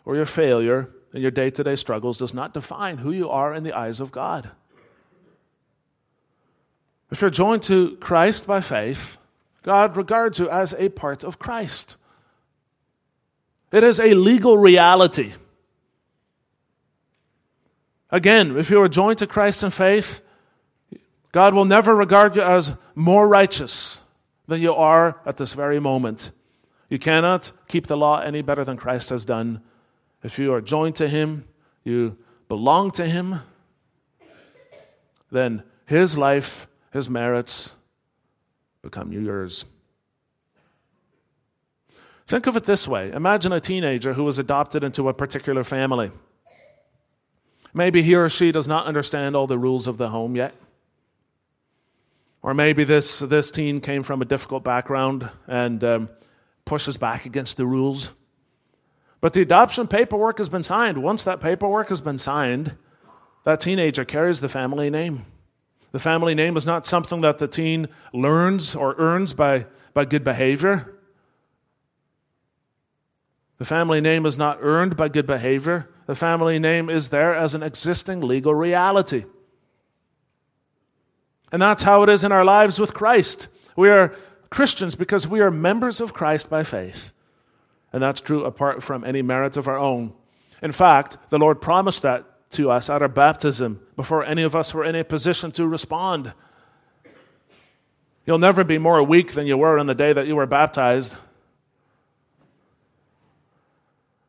or 0.04 0.14
your 0.14 0.26
failure 0.26 0.90
in 1.14 1.22
your 1.22 1.30
day-to-day 1.30 1.76
struggles 1.76 2.18
does 2.18 2.34
not 2.34 2.54
define 2.54 2.98
who 2.98 3.12
you 3.12 3.28
are 3.28 3.54
in 3.54 3.64
the 3.64 3.76
eyes 3.76 4.00
of 4.00 4.12
God. 4.12 4.50
If 7.10 7.20
you're 7.20 7.30
joined 7.30 7.62
to 7.64 7.96
Christ 7.96 8.46
by 8.46 8.62
faith, 8.62 9.18
God 9.62 9.96
regards 9.96 10.38
you 10.38 10.48
as 10.48 10.74
a 10.74 10.88
part 10.88 11.24
of 11.24 11.38
Christ. 11.38 11.96
It 13.70 13.84
is 13.84 14.00
a 14.00 14.14
legal 14.14 14.56
reality. 14.56 15.32
Again, 18.12 18.58
if 18.58 18.68
you 18.68 18.80
are 18.82 18.88
joined 18.88 19.18
to 19.18 19.26
Christ 19.26 19.62
in 19.62 19.70
faith, 19.70 20.20
God 21.32 21.54
will 21.54 21.64
never 21.64 21.96
regard 21.96 22.36
you 22.36 22.42
as 22.42 22.74
more 22.94 23.26
righteous 23.26 24.02
than 24.46 24.60
you 24.60 24.74
are 24.74 25.18
at 25.24 25.38
this 25.38 25.54
very 25.54 25.80
moment. 25.80 26.30
You 26.90 26.98
cannot 26.98 27.52
keep 27.68 27.86
the 27.86 27.96
law 27.96 28.20
any 28.20 28.42
better 28.42 28.64
than 28.66 28.76
Christ 28.76 29.08
has 29.08 29.24
done. 29.24 29.62
If 30.22 30.38
you 30.38 30.52
are 30.52 30.60
joined 30.60 30.94
to 30.96 31.08
Him, 31.08 31.46
you 31.84 32.18
belong 32.48 32.90
to 32.92 33.08
Him, 33.08 33.40
then 35.30 35.62
His 35.86 36.18
life, 36.18 36.68
His 36.92 37.08
merits 37.08 37.74
become 38.82 39.10
yours. 39.10 39.64
Think 42.26 42.46
of 42.46 42.56
it 42.58 42.64
this 42.64 42.86
way 42.86 43.10
Imagine 43.10 43.52
a 43.52 43.60
teenager 43.60 44.12
who 44.12 44.24
was 44.24 44.38
adopted 44.38 44.84
into 44.84 45.08
a 45.08 45.14
particular 45.14 45.64
family. 45.64 46.10
Maybe 47.74 48.02
he 48.02 48.14
or 48.14 48.28
she 48.28 48.52
does 48.52 48.68
not 48.68 48.86
understand 48.86 49.34
all 49.34 49.46
the 49.46 49.58
rules 49.58 49.86
of 49.86 49.96
the 49.96 50.10
home 50.10 50.36
yet. 50.36 50.54
Or 52.42 52.54
maybe 52.54 52.84
this, 52.84 53.20
this 53.20 53.50
teen 53.50 53.80
came 53.80 54.02
from 54.02 54.20
a 54.20 54.24
difficult 54.24 54.64
background 54.64 55.30
and 55.46 55.82
um, 55.84 56.08
pushes 56.64 56.96
back 56.96 57.24
against 57.24 57.56
the 57.56 57.66
rules. 57.66 58.10
But 59.20 59.32
the 59.32 59.40
adoption 59.40 59.86
paperwork 59.86 60.38
has 60.38 60.48
been 60.48 60.64
signed. 60.64 61.02
Once 61.02 61.22
that 61.24 61.40
paperwork 61.40 61.88
has 61.88 62.00
been 62.00 62.18
signed, 62.18 62.76
that 63.44 63.60
teenager 63.60 64.04
carries 64.04 64.40
the 64.40 64.48
family 64.48 64.90
name. 64.90 65.24
The 65.92 66.00
family 66.00 66.34
name 66.34 66.56
is 66.56 66.66
not 66.66 66.86
something 66.86 67.20
that 67.20 67.38
the 67.38 67.46
teen 67.46 67.88
learns 68.12 68.74
or 68.74 68.96
earns 68.98 69.32
by, 69.32 69.66
by 69.94 70.04
good 70.04 70.24
behavior. 70.24 70.98
The 73.58 73.64
family 73.64 74.00
name 74.00 74.26
is 74.26 74.36
not 74.36 74.58
earned 74.60 74.96
by 74.96 75.08
good 75.08 75.26
behavior. 75.26 75.88
The 76.12 76.16
family 76.16 76.58
name 76.58 76.90
is 76.90 77.08
there 77.08 77.34
as 77.34 77.54
an 77.54 77.62
existing 77.62 78.20
legal 78.20 78.54
reality. 78.54 79.24
And 81.50 81.62
that's 81.62 81.84
how 81.84 82.02
it 82.02 82.10
is 82.10 82.22
in 82.22 82.32
our 82.32 82.44
lives 82.44 82.78
with 82.78 82.92
Christ. 82.92 83.48
We 83.76 83.88
are 83.88 84.14
Christians 84.50 84.94
because 84.94 85.26
we 85.26 85.40
are 85.40 85.50
members 85.50 86.02
of 86.02 86.12
Christ 86.12 86.50
by 86.50 86.64
faith. 86.64 87.12
And 87.94 88.02
that's 88.02 88.20
true 88.20 88.44
apart 88.44 88.82
from 88.82 89.04
any 89.04 89.22
merit 89.22 89.56
of 89.56 89.66
our 89.66 89.78
own. 89.78 90.12
In 90.60 90.72
fact, 90.72 91.16
the 91.30 91.38
Lord 91.38 91.62
promised 91.62 92.02
that 92.02 92.26
to 92.50 92.70
us 92.70 92.90
at 92.90 93.00
our 93.00 93.08
baptism 93.08 93.80
before 93.96 94.22
any 94.22 94.42
of 94.42 94.54
us 94.54 94.74
were 94.74 94.84
in 94.84 94.94
a 94.94 95.04
position 95.04 95.50
to 95.52 95.66
respond. 95.66 96.34
You'll 98.26 98.36
never 98.36 98.64
be 98.64 98.76
more 98.76 99.02
weak 99.02 99.32
than 99.32 99.46
you 99.46 99.56
were 99.56 99.78
on 99.78 99.86
the 99.86 99.94
day 99.94 100.12
that 100.12 100.26
you 100.26 100.36
were 100.36 100.44
baptized. 100.44 101.16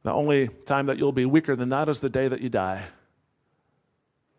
The 0.03 0.11
only 0.11 0.49
time 0.65 0.87
that 0.87 0.97
you'll 0.97 1.13
be 1.13 1.25
weaker 1.25 1.55
than 1.55 1.69
that 1.69 1.89
is 1.89 2.01
the 2.01 2.09
day 2.09 2.27
that 2.27 2.41
you 2.41 2.49
die. 2.49 2.85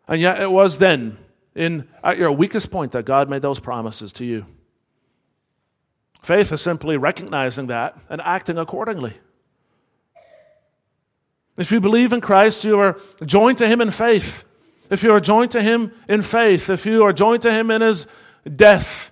And 0.07 0.21
yet 0.21 0.41
it 0.41 0.51
was 0.51 0.77
then, 0.77 1.17
in, 1.55 1.87
at 2.03 2.17
your 2.17 2.31
weakest 2.31 2.69
point, 2.69 2.91
that 2.91 3.05
God 3.05 3.29
made 3.29 3.41
those 3.41 3.59
promises 3.59 4.13
to 4.13 4.25
you. 4.25 4.45
Faith 6.21 6.51
is 6.51 6.61
simply 6.61 6.97
recognizing 6.97 7.67
that 7.67 7.97
and 8.09 8.21
acting 8.21 8.57
accordingly. 8.57 9.13
If 11.57 11.71
you 11.71 11.79
believe 11.79 12.13
in 12.13 12.21
Christ, 12.21 12.63
you 12.63 12.79
are 12.79 12.99
joined 13.23 13.57
to 13.59 13.67
Him 13.67 13.81
in 13.81 13.91
faith. 13.91 14.43
If 14.89 15.03
you 15.03 15.11
are 15.11 15.19
joined 15.19 15.51
to 15.51 15.61
Him 15.61 15.91
in 16.07 16.21
faith, 16.21 16.69
if 16.69 16.85
you 16.85 17.03
are 17.03 17.13
joined 17.13 17.41
to 17.43 17.51
Him 17.51 17.71
in 17.71 17.81
His 17.81 18.05
death, 18.55 19.11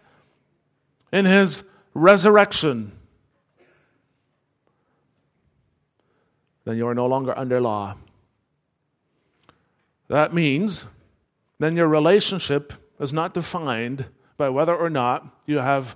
in 1.12 1.26
His 1.26 1.64
resurrection, 1.94 2.92
then 6.66 6.78
you 6.78 6.88
are 6.88 6.96
no 6.96 7.06
longer 7.06 7.38
under 7.38 7.60
law. 7.60 7.96
That 10.08 10.34
means 10.34 10.86
then 11.60 11.76
your 11.76 11.88
relationship 11.88 12.74
is 13.00 13.14
not 13.14 13.34
defined 13.34 14.06
by 14.38 14.50
whether 14.50 14.76
or 14.76 14.90
not 14.90 15.26
you 15.46 15.60
have 15.60 15.96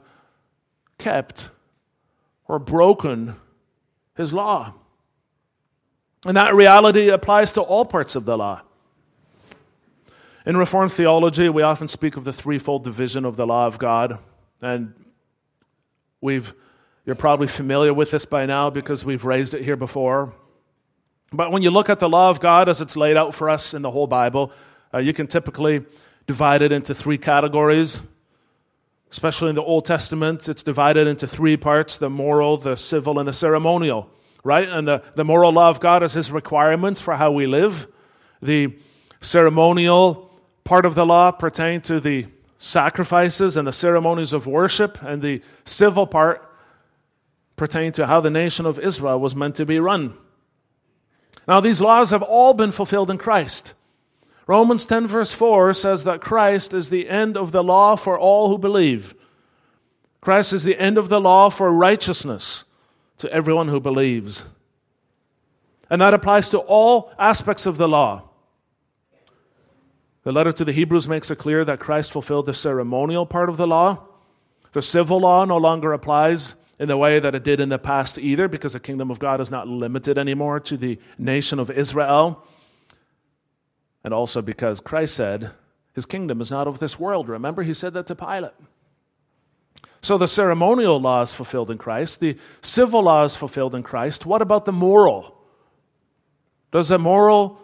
kept 0.98 1.50
or 2.48 2.60
broken 2.60 3.36
his 4.16 4.34
law. 4.34 4.74
And 6.26 6.36
that 6.36 6.56
reality 6.56 7.10
applies 7.10 7.54
to 7.54 7.62
all 7.62 7.86
parts 7.86 8.16
of 8.16 8.26
the 8.26 8.38
law. 8.38 8.62
In 10.46 10.58
Reformed 10.58 10.94
theology, 10.94 11.50
we 11.50 11.62
often 11.62 11.88
speak 11.88 12.16
of 12.16 12.24
the 12.24 12.34
threefold 12.34 12.84
division 12.84 13.26
of 13.26 13.36
the 13.36 13.46
law 13.46 13.68
of 13.68 13.78
God. 13.78 14.20
And 14.62 14.94
we've, 16.22 16.54
you're 17.06 17.16
probably 17.16 17.48
familiar 17.48 17.94
with 17.94 18.12
this 18.12 18.26
by 18.26 18.46
now 18.46 18.70
because 18.70 19.04
we've 19.04 19.26
raised 19.26 19.54
it 19.54 19.64
here 19.64 19.76
before. 19.76 20.34
But 21.32 21.52
when 21.52 21.62
you 21.62 21.72
look 21.72 21.90
at 21.90 22.00
the 22.00 22.08
law 22.08 22.30
of 22.30 22.40
God 22.40 22.70
as 22.70 22.80
it's 22.80 22.96
laid 22.96 23.18
out 23.18 23.36
for 23.36 23.50
us 23.50 23.74
in 23.74 23.82
the 23.82 23.92
whole 23.92 24.08
Bible, 24.08 24.52
uh, 24.94 25.00
you 25.00 25.14
can 25.14 25.28
typically 25.28 25.86
divide 26.26 26.62
it 26.62 26.72
into 26.72 26.96
three 26.96 27.18
categories. 27.18 28.02
Especially 29.10 29.50
in 29.50 29.56
the 29.56 29.64
Old 29.64 29.86
Testament, 29.86 30.50
it's 30.50 30.64
divided 30.64 31.08
into 31.08 31.28
three 31.28 31.56
parts 31.56 31.98
the 31.98 32.10
moral, 32.10 32.58
the 32.58 32.76
civil, 32.76 33.20
and 33.20 33.28
the 33.28 33.34
ceremonial, 33.34 34.10
right? 34.44 34.68
And 34.68 34.88
the, 34.88 35.02
the 35.16 35.24
moral 35.24 35.52
law 35.52 35.70
of 35.70 35.80
God 35.80 36.04
is 36.04 36.14
his 36.14 36.32
requirements 36.32 37.00
for 37.00 37.16
how 37.16 37.32
we 37.32 37.48
live. 37.48 37.88
The 38.42 38.78
ceremonial 39.22 40.30
part 40.64 40.86
of 40.86 40.96
the 40.96 41.06
law 41.06 41.32
pertain 41.32 41.80
to 41.82 42.02
the 42.02 42.28
sacrifices 42.58 43.56
and 43.56 43.66
the 43.68 43.72
ceremonies 43.72 44.34
of 44.34 44.46
worship, 44.46 45.02
and 45.02 45.22
the 45.22 45.42
civil 45.64 46.06
part 46.06 46.44
pertain 47.56 47.92
to 47.94 48.08
how 48.08 48.20
the 48.20 48.30
nation 48.30 48.66
of 48.66 48.78
Israel 48.78 49.20
was 49.20 49.36
meant 49.36 49.56
to 49.56 49.66
be 49.66 49.80
run. 49.80 50.18
Now, 51.48 51.62
these 51.62 51.80
laws 51.80 52.12
have 52.12 52.22
all 52.22 52.54
been 52.54 52.72
fulfilled 52.72 53.10
in 53.10 53.18
Christ. 53.18 53.74
Romans 54.48 54.86
10, 54.86 55.08
verse 55.08 55.32
4 55.32 55.74
says 55.74 56.04
that 56.04 56.22
Christ 56.22 56.74
is 56.74 56.90
the 56.90 57.10
end 57.10 57.38
of 57.38 57.52
the 57.52 57.64
law 57.64 57.96
for 57.96 58.20
all 58.20 58.50
who 58.50 58.58
believe. 58.58 59.16
Christ 60.22 60.54
is 60.54 60.64
the 60.64 60.80
end 60.80 60.98
of 60.98 61.10
the 61.10 61.22
law 61.22 61.50
for 61.50 61.72
righteousness 61.72 62.66
to 63.18 63.32
everyone 63.32 63.70
who 63.70 63.80
believes. 63.80 64.44
And 65.90 66.02
that 66.02 66.14
applies 66.14 66.50
to 66.50 66.60
all 66.60 67.12
aspects 67.18 67.66
of 67.66 67.78
the 67.78 67.88
law. 67.88 68.24
The 70.24 70.34
letter 70.34 70.52
to 70.52 70.66
the 70.66 70.74
Hebrews 70.74 71.08
makes 71.08 71.32
it 71.32 71.38
clear 71.38 71.64
that 71.64 71.80
Christ 71.80 72.12
fulfilled 72.12 72.48
the 72.48 72.54
ceremonial 72.54 73.26
part 73.26 73.48
of 73.48 73.56
the 73.56 73.68
law. 73.68 74.04
The 74.74 74.82
civil 74.82 75.22
law 75.22 75.46
no 75.46 75.56
longer 75.56 75.94
applies 75.94 76.56
in 76.80 76.88
the 76.88 76.98
way 76.98 77.20
that 77.20 77.34
it 77.34 77.44
did 77.44 77.60
in 77.60 77.70
the 77.70 77.80
past 77.80 78.20
either, 78.20 78.48
because 78.48 78.74
the 78.74 78.80
kingdom 78.80 79.10
of 79.10 79.20
God 79.20 79.42
is 79.42 79.50
not 79.50 79.68
limited 79.68 80.18
anymore 80.18 80.60
to 80.62 80.78
the 80.78 81.00
nation 81.18 81.60
of 81.60 81.72
Israel. 81.72 82.46
And 84.04 84.14
also 84.14 84.42
because 84.42 84.80
Christ 84.80 85.16
said, 85.16 85.52
His 85.94 86.06
kingdom 86.06 86.40
is 86.40 86.52
not 86.52 86.68
of 86.68 86.80
this 86.80 87.00
world. 87.00 87.30
Remember, 87.30 87.64
He 87.64 87.74
said 87.74 87.94
that 87.94 88.08
to 88.08 88.16
Pilate. 88.16 88.54
So 90.02 90.18
the 90.18 90.28
ceremonial 90.28 91.00
law 91.00 91.24
is 91.24 91.34
fulfilled 91.34 91.72
in 91.72 91.78
Christ, 91.78 92.20
the 92.20 92.38
civil 92.62 93.04
law 93.04 93.24
is 93.24 93.36
fulfilled 93.36 93.76
in 93.76 93.84
Christ. 93.84 94.26
What 94.26 94.42
about 94.42 94.66
the 94.66 94.72
moral? 94.72 95.36
Does 96.72 96.90
the 96.90 97.00
moral 97.00 97.60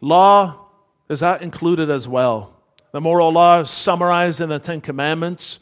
law, 0.00 0.66
is 1.08 1.20
that 1.20 1.42
included 1.42 1.90
as 1.90 2.06
well? 2.06 2.60
The 2.92 3.00
moral 3.00 3.32
law 3.32 3.60
is 3.60 3.70
summarized 3.70 4.40
in 4.40 4.50
the 4.50 4.58
Ten 4.58 4.80
Commandments. 4.80 5.58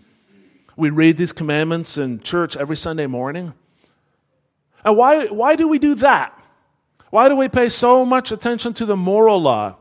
We 0.77 0.91
read 0.91 1.17
these 1.17 1.33
commandments 1.33 1.99
in 1.99 2.21
church 2.21 2.57
every 2.57 2.77
Sunday 2.77 3.07
morning. 3.07 3.55
And 4.85 4.97
why, 4.97 5.27
why 5.27 5.57
do 5.57 5.69
we 5.69 5.79
do 5.79 5.95
that? 5.97 6.39
Why 7.11 7.29
do 7.29 7.37
we 7.37 7.49
pay 7.49 7.69
so 7.69 8.05
much 8.05 8.33
attention 8.33 8.75
to 8.75 8.87
the 8.87 8.97
moral 8.97 9.41
law? 9.41 9.77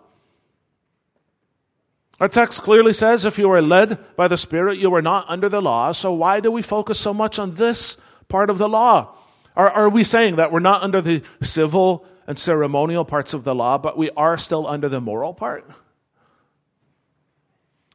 Our 2.19 2.27
text 2.27 2.61
clearly 2.61 2.93
says 2.93 3.25
if 3.25 3.39
you 3.39 3.49
are 3.51 3.61
led 3.61 4.15
by 4.15 4.27
the 4.27 4.37
Spirit, 4.37 4.77
you 4.77 4.93
are 4.93 5.01
not 5.01 5.25
under 5.27 5.49
the 5.49 5.61
law. 5.61 5.91
So 5.91 6.13
why 6.13 6.39
do 6.39 6.51
we 6.51 6.61
focus 6.61 6.99
so 6.99 7.13
much 7.13 7.39
on 7.39 7.55
this 7.55 7.97
part 8.27 8.49
of 8.49 8.57
the 8.59 8.69
law? 8.69 9.15
Are, 9.55 9.69
are 9.69 9.89
we 9.89 10.03
saying 10.03 10.35
that 10.35 10.51
we're 10.51 10.59
not 10.59 10.83
under 10.83 11.01
the 11.01 11.23
civil 11.41 12.05
and 12.27 12.37
ceremonial 12.37 13.05
parts 13.05 13.33
of 13.33 13.43
the 13.43 13.55
law, 13.55 13.77
but 13.77 13.97
we 13.97 14.11
are 14.11 14.37
still 14.37 14.67
under 14.67 14.87
the 14.87 15.01
moral 15.01 15.33
part? 15.33 15.67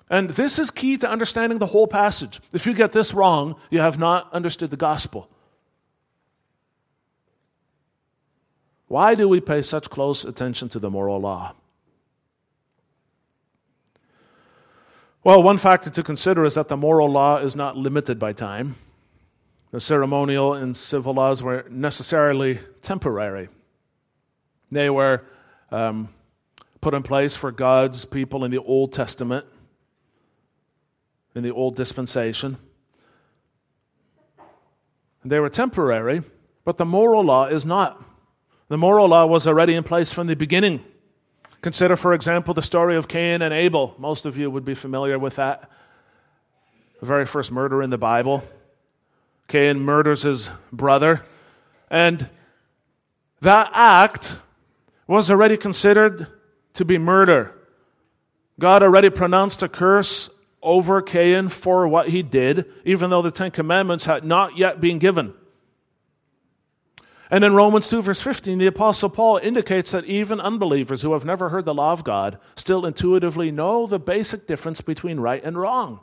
And 0.08 0.30
this 0.30 0.58
is 0.58 0.70
key 0.70 0.96
to 0.98 1.10
understanding 1.10 1.58
the 1.58 1.66
whole 1.66 1.88
passage. 1.88 2.40
If 2.52 2.66
you 2.66 2.74
get 2.74 2.92
this 2.92 3.12
wrong, 3.12 3.56
you 3.70 3.80
have 3.80 3.98
not 3.98 4.32
understood 4.32 4.70
the 4.70 4.76
gospel. 4.76 5.28
Why 8.88 9.16
do 9.16 9.28
we 9.28 9.40
pay 9.40 9.62
such 9.62 9.90
close 9.90 10.24
attention 10.24 10.68
to 10.70 10.78
the 10.78 10.90
moral 10.90 11.18
law? 11.18 11.54
Well, 15.24 15.42
one 15.42 15.58
factor 15.58 15.90
to 15.90 16.02
consider 16.04 16.44
is 16.44 16.54
that 16.54 16.68
the 16.68 16.76
moral 16.76 17.10
law 17.10 17.38
is 17.38 17.56
not 17.56 17.76
limited 17.76 18.16
by 18.16 18.32
time. 18.32 18.76
The 19.72 19.80
ceremonial 19.80 20.54
and 20.54 20.76
civil 20.76 21.14
laws 21.14 21.42
were 21.42 21.66
necessarily 21.68 22.60
temporary. 22.80 23.48
They 24.70 24.88
were 24.88 25.24
um, 25.72 26.10
put 26.80 26.94
in 26.94 27.02
place 27.02 27.34
for 27.34 27.50
God's 27.50 28.04
people 28.04 28.44
in 28.44 28.52
the 28.52 28.58
Old 28.58 28.92
Testament 28.92 29.46
in 31.36 31.42
the 31.42 31.52
old 31.52 31.76
dispensation. 31.76 32.56
They 35.22 35.38
were 35.38 35.50
temporary, 35.50 36.22
but 36.64 36.78
the 36.78 36.86
moral 36.86 37.22
law 37.22 37.46
is 37.46 37.66
not. 37.66 38.02
The 38.68 38.78
moral 38.78 39.08
law 39.08 39.26
was 39.26 39.46
already 39.46 39.74
in 39.74 39.84
place 39.84 40.12
from 40.12 40.28
the 40.28 40.34
beginning. 40.34 40.82
Consider, 41.60 41.94
for 41.96 42.14
example, 42.14 42.54
the 42.54 42.62
story 42.62 42.96
of 42.96 43.06
Cain 43.06 43.42
and 43.42 43.52
Abel. 43.52 43.94
Most 43.98 44.24
of 44.24 44.38
you 44.38 44.50
would 44.50 44.64
be 44.64 44.74
familiar 44.74 45.18
with 45.18 45.36
that. 45.36 45.70
The 47.00 47.06
very 47.06 47.26
first 47.26 47.52
murder 47.52 47.82
in 47.82 47.90
the 47.90 47.98
Bible. 47.98 48.42
Cain 49.46 49.80
murders 49.80 50.22
his 50.22 50.50
brother, 50.72 51.24
and 51.90 52.30
that 53.42 53.70
act 53.74 54.38
was 55.06 55.30
already 55.30 55.56
considered 55.56 56.28
to 56.74 56.84
be 56.84 56.96
murder. 56.96 57.52
God 58.58 58.82
already 58.82 59.10
pronounced 59.10 59.62
a 59.62 59.68
curse 59.68 60.30
over 60.66 61.00
Cain 61.00 61.48
for 61.48 61.86
what 61.86 62.08
he 62.08 62.22
did, 62.22 62.66
even 62.84 63.08
though 63.08 63.22
the 63.22 63.30
Ten 63.30 63.52
Commandments 63.52 64.04
had 64.04 64.24
not 64.24 64.58
yet 64.58 64.80
been 64.80 64.98
given. 64.98 65.32
And 67.30 67.44
in 67.44 67.54
Romans 67.54 67.88
2, 67.88 68.02
verse 68.02 68.20
15, 68.20 68.58
the 68.58 68.66
Apostle 68.66 69.08
Paul 69.08 69.38
indicates 69.38 69.92
that 69.92 70.04
even 70.04 70.40
unbelievers 70.40 71.02
who 71.02 71.12
have 71.12 71.24
never 71.24 71.48
heard 71.48 71.64
the 71.64 71.74
law 71.74 71.92
of 71.92 72.04
God 72.04 72.38
still 72.56 72.84
intuitively 72.84 73.50
know 73.50 73.86
the 73.86 73.98
basic 73.98 74.46
difference 74.46 74.80
between 74.80 75.18
right 75.18 75.42
and 75.42 75.56
wrong. 75.56 76.00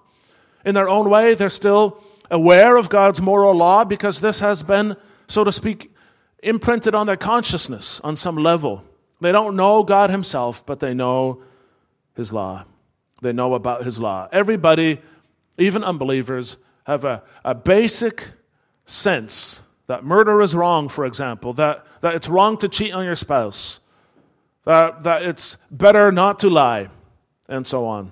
In 0.66 0.76
their 0.76 0.90
own 0.90 1.10
way, 1.10 1.34
they're 1.34 1.50
still 1.50 2.02
aware 2.32 2.78
of 2.78 2.90
God's 2.90 3.22
moral 3.22 3.56
law 3.56 3.84
because 3.84 4.22
this 4.22 4.40
has 4.40 4.64
been, 4.64 4.96
so 5.28 5.44
to 5.44 5.52
speak, 5.52 5.94
imprinted 6.42 6.96
on 6.96 7.08
their 7.08 7.18
consciousness 7.18 8.00
on 8.02 8.16
some 8.16 8.38
level. 8.38 8.84
They 9.22 9.32
don't 9.32 9.56
know 9.56 9.84
God 9.84 10.10
Himself, 10.10 10.66
but 10.66 10.80
they 10.80 10.94
know 10.94 11.44
His 12.16 12.34
law. 12.34 12.66
They 13.24 13.34
know 13.34 13.56
about 13.56 13.84
His 13.84 14.00
law. 14.00 14.30
Everybody, 14.32 15.02
even 15.58 15.84
unbelievers, 15.84 16.58
have 16.86 17.06
a, 17.06 17.24
a 17.44 17.56
basic 17.56 18.30
sense 18.86 19.62
that 19.88 20.04
murder 20.04 20.42
is 20.42 20.56
wrong, 20.56 20.90
for 20.90 21.06
example, 21.06 21.54
that, 21.54 21.86
that 22.02 22.16
it's 22.16 22.30
wrong 22.30 22.58
to 22.58 22.70
cheat 22.70 22.94
on 22.94 23.06
your 23.06 23.16
spouse, 23.16 23.80
that, 24.66 25.04
that 25.04 25.24
it's 25.24 25.58
better 25.72 26.12
not 26.12 26.40
to 26.40 26.50
lie, 26.50 26.90
and 27.48 27.68
so 27.68 27.86
on. 27.86 28.12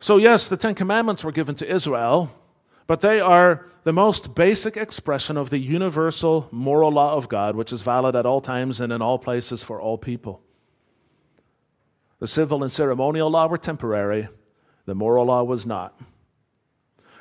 So, 0.00 0.16
yes, 0.16 0.48
the 0.48 0.56
Ten 0.56 0.74
Commandments 0.74 1.24
were 1.24 1.32
given 1.32 1.54
to 1.56 1.70
Israel, 1.70 2.30
but 2.86 3.00
they 3.00 3.20
are 3.20 3.66
the 3.84 3.92
most 3.92 4.34
basic 4.34 4.76
expression 4.76 5.36
of 5.36 5.50
the 5.50 5.58
universal 5.58 6.48
moral 6.50 6.92
law 6.92 7.14
of 7.14 7.28
God, 7.28 7.56
which 7.56 7.72
is 7.72 7.82
valid 7.82 8.14
at 8.14 8.26
all 8.26 8.40
times 8.40 8.80
and 8.80 8.92
in 8.92 9.02
all 9.02 9.18
places 9.18 9.62
for 9.62 9.80
all 9.80 9.98
people. 9.98 10.42
The 12.20 12.26
civil 12.26 12.62
and 12.62 12.72
ceremonial 12.72 13.30
law 13.30 13.46
were 13.46 13.58
temporary, 13.58 14.28
the 14.86 14.94
moral 14.94 15.26
law 15.26 15.44
was 15.44 15.66
not. 15.66 15.98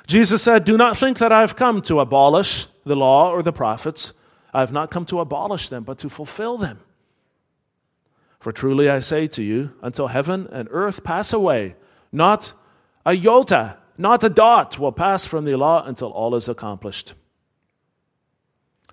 Jesus 0.08 0.42
said, 0.42 0.64
Do 0.64 0.78
not 0.78 0.98
think 0.98 1.18
that 1.20 1.34
I've 1.34 1.56
come 1.56 1.82
to 1.84 2.00
abolish 2.00 2.68
the 2.86 2.96
law 2.96 3.30
or 3.30 3.44
the 3.44 3.52
prophets. 3.52 4.14
I 4.54 4.62
have 4.62 4.72
not 4.72 4.90
come 4.90 5.06
to 5.08 5.20
abolish 5.20 5.68
them, 5.68 5.84
but 5.84 6.00
to 6.00 6.10
fulfill 6.10 6.58
them. 6.58 6.80
For 8.40 8.52
truly 8.52 8.90
I 8.90 9.00
say 9.02 9.28
to 9.28 9.44
you, 9.44 9.74
until 9.82 10.08
heaven 10.08 10.48
and 10.52 10.70
earth 10.72 11.04
pass 11.04 11.34
away, 11.34 11.76
not 12.12 12.54
a 13.06 13.10
iota, 13.10 13.78
not 13.98 14.24
a 14.24 14.30
dot 14.30 14.80
will 14.80 14.92
pass 14.92 15.26
from 15.26 15.46
the 15.46 15.58
law 15.58 15.84
until 15.84 16.10
all 16.10 16.36
is 16.36 16.48
accomplished. 16.48 17.14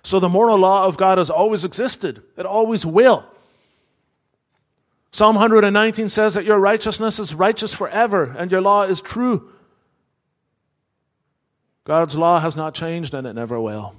So 0.03 0.19
the 0.19 0.29
moral 0.29 0.57
law 0.57 0.85
of 0.85 0.97
God 0.97 1.17
has 1.17 1.29
always 1.29 1.63
existed, 1.63 2.21
it 2.37 2.45
always 2.45 2.85
will. 2.85 3.25
Psalm 5.15 5.35
119 5.35 6.09
says 6.09 6.33
that 6.33 6.43
your 6.43 6.59
righteousness 6.59 7.19
is 7.19 7.33
righteous 7.33 7.73
forever 7.73 8.35
and 8.37 8.51
your 8.51 8.59
law 8.59 8.83
is 8.83 8.99
true. 8.99 9.49
God's 11.85 12.17
law 12.17 12.41
has 12.41 12.57
not 12.57 12.75
changed 12.75 13.13
and 13.13 13.25
it 13.25 13.31
never 13.31 13.57
will. 13.57 13.95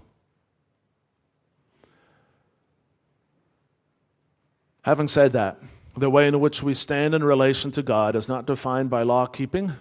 Having 4.83 5.09
said 5.09 5.33
that, 5.33 5.59
the 5.97 6.11
way 6.11 6.29
in 6.29 6.39
which 6.39 6.63
we 6.63 6.75
stand 6.75 7.15
in 7.15 7.25
relation 7.25 7.71
to 7.71 7.83
God 7.83 8.15
is 8.15 8.29
not 8.29 8.45
defined 8.45 8.91
by 8.91 9.03
law 9.03 9.25
keeping, 9.25 9.73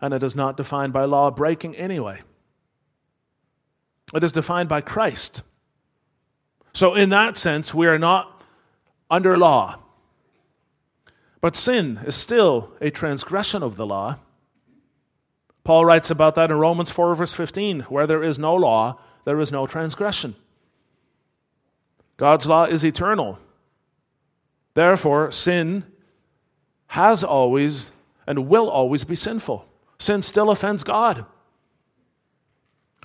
and 0.00 0.14
it 0.14 0.22
is 0.22 0.34
not 0.34 0.56
defined 0.56 0.94
by 0.94 1.04
law 1.04 1.30
breaking 1.30 1.76
anyway. 1.76 2.22
It 4.14 4.24
is 4.24 4.32
defined 4.32 4.70
by 4.70 4.80
Christ. 4.80 5.42
So, 6.72 6.94
in 6.94 7.10
that 7.10 7.36
sense, 7.36 7.74
we 7.74 7.86
are 7.86 7.98
not 7.98 8.42
under 9.10 9.36
law. 9.36 9.80
But 11.44 11.56
sin 11.56 12.00
is 12.06 12.14
still 12.14 12.72
a 12.80 12.88
transgression 12.88 13.62
of 13.62 13.76
the 13.76 13.84
law. 13.84 14.16
Paul 15.62 15.84
writes 15.84 16.10
about 16.10 16.36
that 16.36 16.50
in 16.50 16.58
Romans 16.58 16.90
4, 16.90 17.14
verse 17.14 17.34
15 17.34 17.80
where 17.80 18.06
there 18.06 18.22
is 18.22 18.38
no 18.38 18.54
law, 18.54 18.98
there 19.26 19.38
is 19.38 19.52
no 19.52 19.66
transgression. 19.66 20.36
God's 22.16 22.46
law 22.46 22.64
is 22.64 22.82
eternal. 22.82 23.38
Therefore, 24.72 25.30
sin 25.32 25.84
has 26.86 27.22
always 27.22 27.92
and 28.26 28.48
will 28.48 28.70
always 28.70 29.04
be 29.04 29.14
sinful. 29.14 29.66
Sin 29.98 30.22
still 30.22 30.48
offends 30.48 30.82
God. 30.82 31.26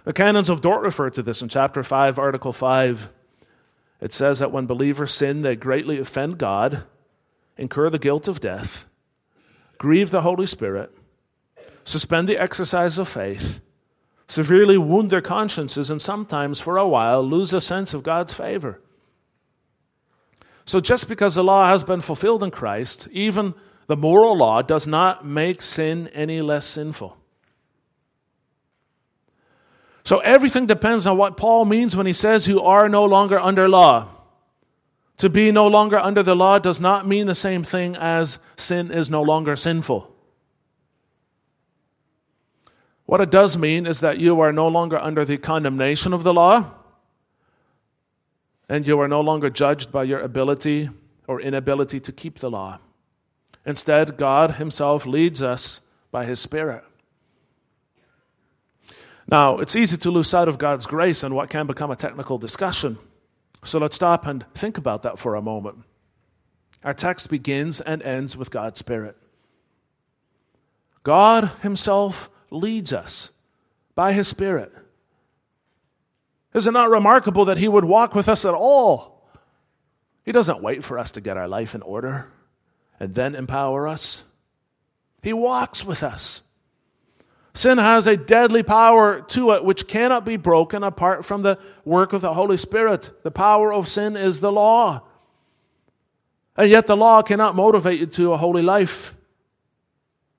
The 0.05 0.13
canons 0.13 0.49
of 0.49 0.61
Dort 0.61 0.81
refer 0.81 1.09
to 1.09 1.21
this 1.21 1.41
in 1.41 1.49
chapter 1.49 1.83
5, 1.83 2.17
article 2.17 2.53
5. 2.53 3.09
It 3.99 4.13
says 4.13 4.39
that 4.39 4.53
when 4.53 4.65
believers 4.65 5.11
sin, 5.11 5.41
they 5.41 5.57
greatly 5.57 5.99
offend 5.99 6.37
God, 6.37 6.85
incur 7.59 7.89
the 7.89 7.99
guilt 7.99 8.27
of 8.27 8.39
death, 8.39 8.87
grieve 9.77 10.11
the 10.11 10.21
Holy 10.21 10.45
Spirit, 10.45 10.91
suspend 11.83 12.27
the 12.27 12.37
exercise 12.37 12.97
of 12.97 13.07
faith, 13.07 13.59
severely 14.27 14.77
wound 14.77 15.09
their 15.09 15.21
consciences, 15.21 15.89
and 15.89 16.01
sometimes, 16.01 16.61
for 16.61 16.77
a 16.77 16.87
while, 16.87 17.21
lose 17.21 17.51
a 17.51 17.59
sense 17.59 17.93
of 17.93 18.01
God's 18.01 18.33
favor. 18.33 18.81
So, 20.65 20.79
just 20.79 21.09
because 21.09 21.35
the 21.35 21.43
law 21.43 21.67
has 21.67 21.83
been 21.83 22.01
fulfilled 22.01 22.43
in 22.43 22.51
Christ, 22.51 23.07
even 23.11 23.55
the 23.87 23.97
moral 23.97 24.37
law 24.37 24.61
does 24.61 24.87
not 24.87 25.25
make 25.25 25.61
sin 25.61 26.07
any 26.09 26.41
less 26.41 26.65
sinful. 26.65 27.17
So, 30.03 30.19
everything 30.19 30.65
depends 30.65 31.05
on 31.07 31.17
what 31.17 31.37
Paul 31.37 31.65
means 31.65 31.95
when 31.95 32.05
he 32.05 32.13
says 32.13 32.47
you 32.47 32.61
are 32.61 32.87
no 32.87 33.03
longer 33.03 33.39
under 33.39 33.67
law. 33.67 34.18
To 35.19 35.29
be 35.29 35.51
no 35.51 35.67
longer 35.67 35.99
under 35.99 36.23
the 36.23 36.35
law 36.35 36.59
does 36.59 36.79
not 36.79 37.05
mean 37.05 37.27
the 37.27 37.35
same 37.35 37.61
thing 37.61 37.97
as 37.97 38.39
sin 38.55 38.89
is 38.89 39.09
no 39.09 39.21
longer 39.21 39.57
sinful. 39.57 40.15
What 43.05 43.19
it 43.19 43.29
does 43.29 43.57
mean 43.57 43.85
is 43.85 43.99
that 43.99 44.17
you 44.17 44.39
are 44.39 44.53
no 44.53 44.69
longer 44.69 44.97
under 44.97 45.25
the 45.25 45.37
condemnation 45.37 46.13
of 46.13 46.23
the 46.23 46.33
law, 46.33 46.71
and 48.69 48.87
you 48.87 48.97
are 49.01 49.09
no 49.09 49.19
longer 49.19 49.49
judged 49.49 49.91
by 49.91 50.05
your 50.05 50.21
ability 50.21 50.89
or 51.27 51.41
inability 51.41 51.99
to 51.99 52.13
keep 52.13 52.39
the 52.39 52.49
law. 52.49 52.79
Instead, 53.65 54.15
God 54.15 54.51
Himself 54.51 55.05
leads 55.05 55.41
us 55.41 55.81
by 56.11 56.23
His 56.23 56.39
Spirit. 56.39 56.85
Now, 59.27 59.57
it's 59.57 59.75
easy 59.75 59.97
to 59.97 60.11
lose 60.11 60.29
sight 60.29 60.47
of 60.47 60.57
God's 60.57 60.85
grace 60.85 61.23
and 61.23 61.35
what 61.35 61.49
can 61.49 61.67
become 61.67 61.91
a 61.91 61.97
technical 61.97 62.37
discussion. 62.37 62.97
So 63.63 63.79
let's 63.79 63.95
stop 63.95 64.25
and 64.25 64.45
think 64.53 64.77
about 64.77 65.03
that 65.03 65.19
for 65.19 65.35
a 65.35 65.41
moment. 65.41 65.83
Our 66.83 66.93
text 66.93 67.29
begins 67.29 67.81
and 67.81 68.01
ends 68.01 68.37
with 68.37 68.51
God's 68.51 68.79
Spirit. 68.79 69.17
God 71.03 71.51
Himself 71.61 72.29
leads 72.51 72.93
us 72.93 73.31
by 73.95 74.13
His 74.13 74.27
Spirit. 74.27 74.73
Is 76.53 76.67
it 76.67 76.71
not 76.71 76.89
remarkable 76.89 77.45
that 77.45 77.57
He 77.57 77.67
would 77.67 77.85
walk 77.85 78.15
with 78.15 78.29
us 78.29 78.45
at 78.45 78.53
all? 78.53 79.29
He 80.23 80.31
doesn't 80.31 80.61
wait 80.61 80.83
for 80.83 80.97
us 80.97 81.11
to 81.11 81.21
get 81.21 81.37
our 81.37 81.47
life 81.47 81.75
in 81.75 81.81
order 81.81 82.31
and 82.99 83.13
then 83.13 83.35
empower 83.35 83.87
us. 83.87 84.23
He 85.21 85.33
walks 85.33 85.83
with 85.83 86.03
us. 86.03 86.43
Sin 87.53 87.77
has 87.77 88.07
a 88.07 88.15
deadly 88.15 88.63
power 88.63 89.21
to 89.21 89.51
it 89.51 89.65
which 89.65 89.87
cannot 89.87 90.25
be 90.25 90.37
broken 90.37 90.83
apart 90.83 91.25
from 91.25 91.41
the 91.41 91.57
work 91.83 92.13
of 92.13 92.21
the 92.21 92.33
Holy 92.33 92.57
Spirit. 92.57 93.11
The 93.23 93.31
power 93.31 93.73
of 93.73 93.87
sin 93.87 94.15
is 94.15 94.39
the 94.39 94.51
law. 94.51 95.03
And 96.55 96.69
yet, 96.69 96.87
the 96.87 96.97
law 96.97 97.21
cannot 97.21 97.55
motivate 97.55 97.99
you 97.99 98.05
to 98.05 98.33
a 98.33 98.37
holy 98.37 98.61
life. 98.61 99.15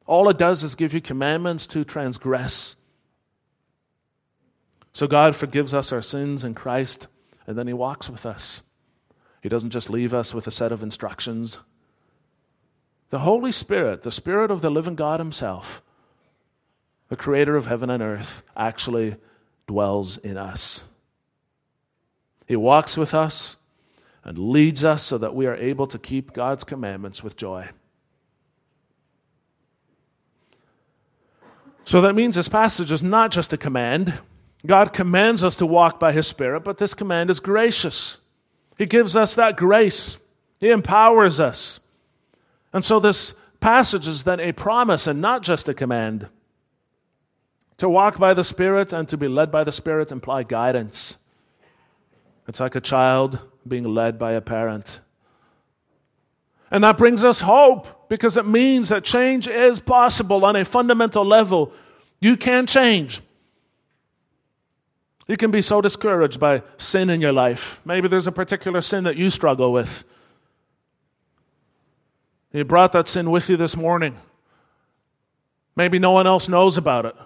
All 0.06 0.28
it 0.28 0.38
does 0.38 0.62
is 0.62 0.74
give 0.74 0.92
you 0.92 1.00
commandments 1.00 1.66
to 1.68 1.84
transgress. 1.84 2.76
So 4.92 5.06
God 5.06 5.34
forgives 5.34 5.72
us 5.72 5.92
our 5.92 6.02
sins 6.02 6.44
in 6.44 6.54
Christ, 6.54 7.06
and 7.46 7.56
then 7.56 7.66
He 7.66 7.72
walks 7.72 8.10
with 8.10 8.26
us. 8.26 8.62
He 9.42 9.48
doesn't 9.48 9.70
just 9.70 9.88
leave 9.88 10.12
us 10.12 10.34
with 10.34 10.46
a 10.46 10.50
set 10.50 10.72
of 10.72 10.82
instructions. 10.82 11.58
The 13.10 13.20
Holy 13.20 13.52
Spirit, 13.52 14.02
the 14.02 14.12
Spirit 14.12 14.50
of 14.50 14.60
the 14.60 14.70
living 14.70 14.96
God 14.96 15.20
Himself, 15.20 15.82
the 17.10 17.16
creator 17.16 17.56
of 17.56 17.66
heaven 17.66 17.90
and 17.90 18.02
earth, 18.02 18.42
actually 18.56 19.16
dwells 19.66 20.16
in 20.16 20.38
us. 20.38 20.84
He 22.46 22.56
walks 22.56 22.96
with 22.96 23.14
us 23.14 23.56
and 24.24 24.38
leads 24.38 24.84
us 24.84 25.02
so 25.02 25.18
that 25.18 25.34
we 25.34 25.46
are 25.46 25.56
able 25.56 25.86
to 25.88 25.98
keep 25.98 26.32
God's 26.32 26.64
commandments 26.64 27.22
with 27.22 27.36
joy. 27.36 27.68
So 31.84 32.00
that 32.02 32.14
means 32.14 32.36
this 32.36 32.48
passage 32.48 32.92
is 32.92 33.02
not 33.02 33.32
just 33.32 33.52
a 33.52 33.56
command. 33.56 34.14
God 34.64 34.92
commands 34.92 35.42
us 35.42 35.56
to 35.56 35.66
walk 35.66 35.98
by 35.98 36.12
His 36.12 36.28
Spirit, 36.28 36.62
but 36.62 36.78
this 36.78 36.94
command 36.94 37.28
is 37.28 37.40
gracious. 37.40 38.18
He 38.78 38.86
gives 38.86 39.16
us 39.16 39.34
that 39.34 39.56
grace 39.56 40.18
He 40.60 40.70
empowers 40.70 41.40
us. 41.40 41.80
And 42.72 42.84
so 42.84 43.00
this 43.00 43.34
passage 43.58 44.06
is 44.06 44.22
then 44.22 44.38
a 44.38 44.52
promise 44.52 45.08
and 45.08 45.20
not 45.20 45.42
just 45.42 45.68
a 45.68 45.74
command. 45.74 46.28
To 47.80 47.88
walk 47.88 48.18
by 48.18 48.34
the 48.34 48.44
Spirit 48.44 48.92
and 48.92 49.08
to 49.08 49.16
be 49.16 49.26
led 49.26 49.50
by 49.50 49.64
the 49.64 49.72
Spirit 49.72 50.12
imply 50.12 50.42
guidance. 50.42 51.16
It's 52.46 52.60
like 52.60 52.74
a 52.74 52.80
child 52.80 53.38
being 53.66 53.84
led 53.84 54.18
by 54.18 54.32
a 54.32 54.42
parent. 54.42 55.00
And 56.70 56.84
that 56.84 56.98
brings 56.98 57.24
us 57.24 57.40
hope 57.40 58.10
because 58.10 58.36
it 58.36 58.46
means 58.46 58.90
that 58.90 59.02
change 59.02 59.48
is 59.48 59.80
possible 59.80 60.44
on 60.44 60.56
a 60.56 60.64
fundamental 60.66 61.24
level. 61.24 61.72
You 62.20 62.36
can 62.36 62.66
change. 62.66 63.22
You 65.26 65.38
can 65.38 65.50
be 65.50 65.62
so 65.62 65.80
discouraged 65.80 66.38
by 66.38 66.62
sin 66.76 67.08
in 67.08 67.22
your 67.22 67.32
life. 67.32 67.80
Maybe 67.86 68.08
there's 68.08 68.26
a 68.26 68.32
particular 68.32 68.82
sin 68.82 69.04
that 69.04 69.16
you 69.16 69.30
struggle 69.30 69.72
with. 69.72 70.04
You 72.52 72.62
brought 72.66 72.92
that 72.92 73.08
sin 73.08 73.30
with 73.30 73.48
you 73.48 73.56
this 73.56 73.74
morning. 73.74 74.16
Maybe 75.76 75.98
no 75.98 76.10
one 76.10 76.26
else 76.26 76.46
knows 76.46 76.76
about 76.76 77.06
it. 77.06 77.16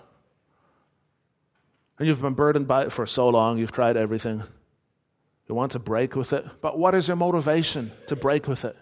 And 1.98 2.08
you've 2.08 2.20
been 2.20 2.34
burdened 2.34 2.66
by 2.66 2.84
it 2.84 2.92
for 2.92 3.06
so 3.06 3.28
long, 3.28 3.58
you've 3.58 3.72
tried 3.72 3.96
everything. 3.96 4.42
You 5.48 5.54
want 5.54 5.72
to 5.72 5.78
break 5.78 6.16
with 6.16 6.32
it. 6.32 6.44
But 6.60 6.78
what 6.78 6.94
is 6.94 7.08
your 7.08 7.16
motivation 7.16 7.92
to 8.06 8.16
break 8.16 8.48
with 8.48 8.64
it? 8.64 8.76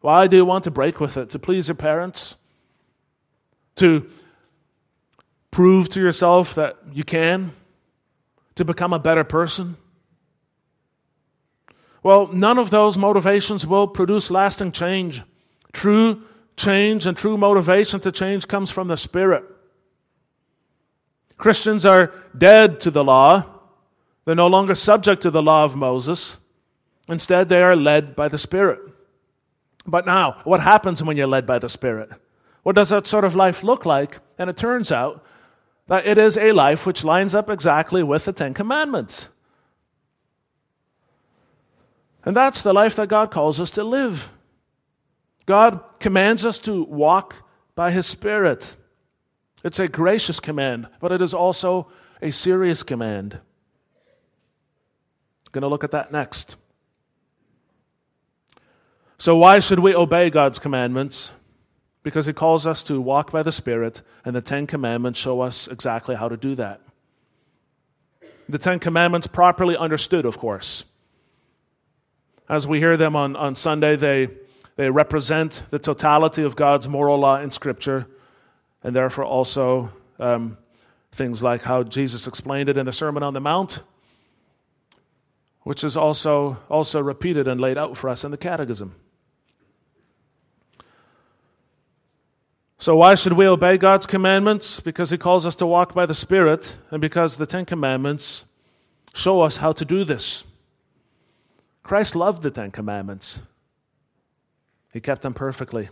Why 0.00 0.26
do 0.26 0.36
you 0.36 0.44
want 0.44 0.64
to 0.64 0.70
break 0.70 1.00
with 1.00 1.16
it? 1.16 1.30
To 1.30 1.38
please 1.38 1.68
your 1.68 1.74
parents? 1.74 2.36
To 3.76 4.06
prove 5.50 5.88
to 5.90 6.00
yourself 6.00 6.54
that 6.54 6.76
you 6.92 7.04
can? 7.04 7.52
To 8.56 8.64
become 8.64 8.92
a 8.92 8.98
better 8.98 9.24
person? 9.24 9.76
Well, 12.02 12.28
none 12.32 12.58
of 12.58 12.70
those 12.70 12.96
motivations 12.96 13.66
will 13.66 13.86
produce 13.86 14.30
lasting 14.30 14.72
change. 14.72 15.22
True 15.72 16.22
change 16.56 17.06
and 17.06 17.16
true 17.16 17.36
motivation 17.36 18.00
to 18.00 18.10
change 18.10 18.48
comes 18.48 18.70
from 18.70 18.88
the 18.88 18.96
Spirit. 18.96 19.44
Christians 21.40 21.86
are 21.86 22.12
dead 22.36 22.80
to 22.80 22.90
the 22.90 23.02
law. 23.02 23.44
They're 24.24 24.34
no 24.34 24.46
longer 24.46 24.74
subject 24.74 25.22
to 25.22 25.30
the 25.30 25.42
law 25.42 25.64
of 25.64 25.74
Moses. 25.74 26.36
Instead, 27.08 27.48
they 27.48 27.62
are 27.62 27.74
led 27.74 28.14
by 28.14 28.28
the 28.28 28.38
Spirit. 28.38 28.78
But 29.86 30.06
now, 30.06 30.40
what 30.44 30.60
happens 30.60 31.02
when 31.02 31.16
you're 31.16 31.26
led 31.26 31.46
by 31.46 31.58
the 31.58 31.68
Spirit? 31.68 32.10
What 32.62 32.76
does 32.76 32.90
that 32.90 33.06
sort 33.06 33.24
of 33.24 33.34
life 33.34 33.62
look 33.62 33.86
like? 33.86 34.18
And 34.38 34.50
it 34.50 34.56
turns 34.56 34.92
out 34.92 35.24
that 35.88 36.06
it 36.06 36.18
is 36.18 36.36
a 36.36 36.52
life 36.52 36.86
which 36.86 37.02
lines 37.02 37.34
up 37.34 37.48
exactly 37.50 38.02
with 38.02 38.26
the 38.26 38.32
Ten 38.32 38.54
Commandments. 38.54 39.28
And 42.24 42.36
that's 42.36 42.60
the 42.62 42.74
life 42.74 42.96
that 42.96 43.08
God 43.08 43.30
calls 43.30 43.58
us 43.58 43.70
to 43.72 43.82
live. 43.82 44.30
God 45.46 45.80
commands 45.98 46.44
us 46.44 46.58
to 46.60 46.84
walk 46.84 47.36
by 47.74 47.90
His 47.90 48.06
Spirit. 48.06 48.76
It's 49.62 49.78
a 49.78 49.88
gracious 49.88 50.40
command, 50.40 50.88
but 51.00 51.12
it 51.12 51.20
is 51.20 51.34
also 51.34 51.88
a 52.22 52.30
serious 52.30 52.82
command. 52.82 53.38
Going 55.52 55.62
to 55.62 55.68
look 55.68 55.84
at 55.84 55.90
that 55.90 56.12
next. 56.12 56.56
So, 59.18 59.36
why 59.36 59.58
should 59.58 59.80
we 59.80 59.94
obey 59.94 60.30
God's 60.30 60.58
commandments? 60.58 61.32
Because 62.02 62.26
He 62.26 62.32
calls 62.32 62.66
us 62.66 62.84
to 62.84 63.00
walk 63.00 63.32
by 63.32 63.42
the 63.42 63.52
Spirit, 63.52 64.02
and 64.24 64.34
the 64.34 64.40
Ten 64.40 64.66
Commandments 64.66 65.18
show 65.18 65.40
us 65.40 65.66
exactly 65.66 66.14
how 66.14 66.28
to 66.28 66.36
do 66.36 66.54
that. 66.54 66.80
The 68.48 68.58
Ten 68.58 68.78
Commandments, 68.78 69.26
properly 69.26 69.76
understood, 69.76 70.24
of 70.24 70.38
course. 70.38 70.84
As 72.48 72.66
we 72.66 72.78
hear 72.78 72.96
them 72.96 73.14
on, 73.14 73.36
on 73.36 73.54
Sunday, 73.56 73.96
they, 73.96 74.28
they 74.76 74.88
represent 74.88 75.62
the 75.70 75.78
totality 75.78 76.42
of 76.42 76.56
God's 76.56 76.88
moral 76.88 77.18
law 77.18 77.40
in 77.40 77.50
Scripture 77.50 78.06
and 78.82 78.94
therefore 78.94 79.24
also 79.24 79.90
um, 80.18 80.56
things 81.12 81.42
like 81.42 81.62
how 81.62 81.82
Jesus 81.82 82.26
explained 82.26 82.68
it 82.68 82.78
in 82.78 82.86
the 82.86 82.92
Sermon 82.92 83.22
on 83.22 83.34
the 83.34 83.40
Mount, 83.40 83.82
which 85.62 85.84
is 85.84 85.96
also, 85.96 86.58
also 86.68 87.00
repeated 87.00 87.46
and 87.48 87.60
laid 87.60 87.78
out 87.78 87.96
for 87.96 88.08
us 88.08 88.24
in 88.24 88.30
the 88.30 88.36
Catechism. 88.36 88.94
So, 92.78 92.96
why 92.96 93.14
should 93.14 93.34
we 93.34 93.46
obey 93.46 93.76
God's 93.76 94.06
commandments? 94.06 94.80
Because 94.80 95.10
He 95.10 95.18
calls 95.18 95.44
us 95.44 95.54
to 95.56 95.66
walk 95.66 95.92
by 95.92 96.06
the 96.06 96.14
Spirit, 96.14 96.76
and 96.90 96.98
because 96.98 97.36
the 97.36 97.44
Ten 97.44 97.66
Commandments 97.66 98.46
show 99.12 99.42
us 99.42 99.58
how 99.58 99.72
to 99.72 99.84
do 99.84 100.02
this. 100.02 100.44
Christ 101.82 102.16
loved 102.16 102.42
the 102.42 102.50
Ten 102.50 102.70
Commandments, 102.70 103.40
He 104.94 105.00
kept 105.00 105.20
them 105.20 105.34
perfectly, 105.34 105.90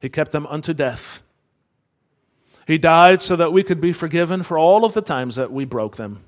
He 0.00 0.08
kept 0.08 0.32
them 0.32 0.46
unto 0.46 0.72
death. 0.72 1.20
He 2.66 2.78
died 2.78 3.22
so 3.22 3.36
that 3.36 3.52
we 3.52 3.62
could 3.62 3.80
be 3.80 3.92
forgiven 3.92 4.42
for 4.42 4.58
all 4.58 4.84
of 4.84 4.92
the 4.92 5.00
times 5.00 5.36
that 5.36 5.52
we 5.52 5.64
broke 5.64 5.96
them. 5.96 6.24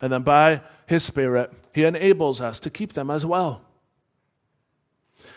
And 0.00 0.10
then 0.10 0.22
by 0.22 0.62
His 0.86 1.04
Spirit, 1.04 1.52
He 1.72 1.84
enables 1.84 2.40
us 2.40 2.58
to 2.60 2.70
keep 2.70 2.94
them 2.94 3.10
as 3.10 3.26
well. 3.26 3.60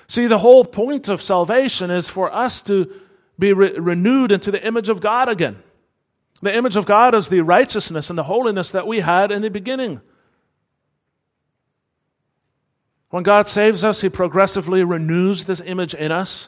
See, 0.07 0.27
the 0.27 0.39
whole 0.39 0.65
point 0.65 1.09
of 1.09 1.21
salvation 1.21 1.91
is 1.91 2.07
for 2.07 2.33
us 2.33 2.61
to 2.63 2.91
be 3.37 3.53
re- 3.53 3.77
renewed 3.77 4.31
into 4.31 4.49
the 4.49 4.65
image 4.65 4.89
of 4.89 5.01
God 5.01 5.27
again. 5.27 5.61
The 6.41 6.55
image 6.55 6.77
of 6.77 6.85
God 6.85 7.13
is 7.13 7.27
the 7.27 7.41
righteousness 7.41 8.09
and 8.09 8.17
the 8.17 8.23
holiness 8.23 8.71
that 8.71 8.87
we 8.87 9.01
had 9.01 9.31
in 9.31 9.41
the 9.41 9.49
beginning. 9.49 9.99
When 13.09 13.23
God 13.23 13.49
saves 13.49 13.83
us, 13.83 14.01
He 14.01 14.09
progressively 14.09 14.83
renews 14.83 15.43
this 15.43 15.61
image 15.61 15.93
in 15.93 16.13
us 16.13 16.47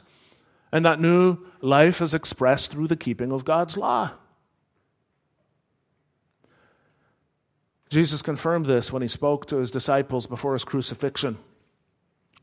and 0.72 0.84
that 0.86 1.00
new 1.00 1.38
life 1.62 2.02
is 2.02 2.12
expressed 2.12 2.70
through 2.70 2.88
the 2.88 2.96
keeping 2.96 3.32
of 3.32 3.44
God's 3.44 3.76
law. 3.76 4.10
Jesus 7.88 8.22
confirmed 8.22 8.66
this 8.66 8.92
when 8.92 9.02
he 9.02 9.08
spoke 9.08 9.46
to 9.46 9.58
his 9.58 9.70
disciples 9.70 10.26
before 10.26 10.54
his 10.54 10.64
crucifixion. 10.64 11.38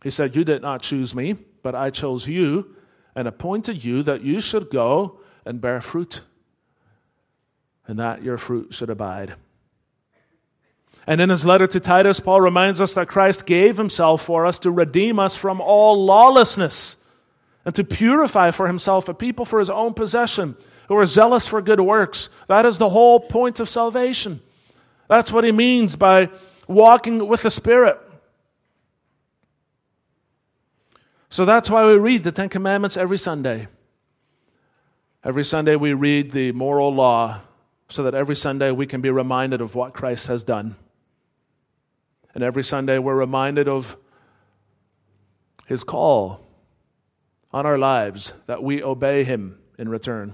He 0.04 0.10
said, 0.10 0.36
You 0.36 0.44
did 0.44 0.62
not 0.62 0.82
choose 0.82 1.16
me, 1.16 1.34
but 1.64 1.76
I 1.76 1.90
chose 1.90 2.28
you 2.28 2.76
and 3.16 3.28
appointed 3.28 3.84
you 3.84 4.04
that 4.04 4.22
you 4.22 4.40
should 4.42 4.70
go 4.70 5.20
and 5.46 5.60
bear 5.60 5.82
fruit, 5.82 6.22
and 7.88 8.00
that 8.00 8.24
your 8.24 8.38
fruit 8.38 8.74
should 8.74 8.90
abide. 8.90 9.34
And 11.08 11.20
in 11.20 11.32
his 11.32 11.46
letter 11.46 11.66
to 11.66 11.80
Titus, 11.80 12.20
Paul 12.20 12.42
reminds 12.42 12.80
us 12.80 12.94
that 12.94 13.08
Christ 13.08 13.48
gave 13.48 13.78
himself 13.78 14.24
for 14.24 14.46
us 14.46 14.60
to 14.60 14.70
redeem 14.70 15.18
us 15.18 15.36
from 15.36 15.60
all 15.60 16.06
lawlessness 16.06 16.98
and 17.66 17.76
to 17.76 17.84
purify 17.84 18.52
for 18.52 18.68
himself 18.68 19.10
a 19.10 19.14
people 19.14 19.46
for 19.46 19.60
his 19.60 19.70
own 19.70 19.94
possession 19.94 20.56
who 20.88 20.96
are 20.96 21.06
zealous 21.06 21.46
for 21.48 21.62
good 21.62 21.80
works. 21.80 22.30
That 22.48 22.66
is 22.66 22.78
the 22.78 22.90
whole 22.90 23.20
point 23.20 23.60
of 23.60 23.70
salvation. 23.70 24.42
That's 25.08 25.32
what 25.32 25.44
he 25.44 25.52
means 25.52 25.96
by 25.96 26.30
walking 26.68 27.28
with 27.28 27.44
the 27.44 27.52
Spirit. 27.52 28.00
So 31.30 31.46
that's 31.46 31.70
why 31.70 31.86
we 31.86 31.94
read 31.94 32.24
the 32.24 32.32
Ten 32.32 32.50
Commandments 32.50 32.98
every 32.98 33.18
Sunday. 33.18 33.68
Every 35.24 35.44
Sunday 35.44 35.76
we 35.76 35.94
read 35.94 36.32
the 36.32 36.52
moral 36.54 36.94
law 36.94 37.42
so 37.88 38.04
that 38.04 38.16
every 38.16 38.36
Sunday 38.36 38.72
we 38.72 38.88
can 38.88 39.02
be 39.02 39.10
reminded 39.10 39.62
of 39.62 39.76
what 39.76 39.94
Christ 39.94 40.28
has 40.28 40.44
done. 40.44 40.76
And 42.34 42.44
every 42.44 42.64
Sunday 42.64 43.00
we're 43.00 43.16
reminded 43.16 43.68
of 43.68 43.98
his 45.68 45.84
call 45.84 46.49
on 47.52 47.66
our 47.66 47.78
lives 47.78 48.34
that 48.46 48.64
we 48.64 48.84
obey 48.84 49.24
him 49.24 49.58
in 49.78 49.90
return. 49.90 50.34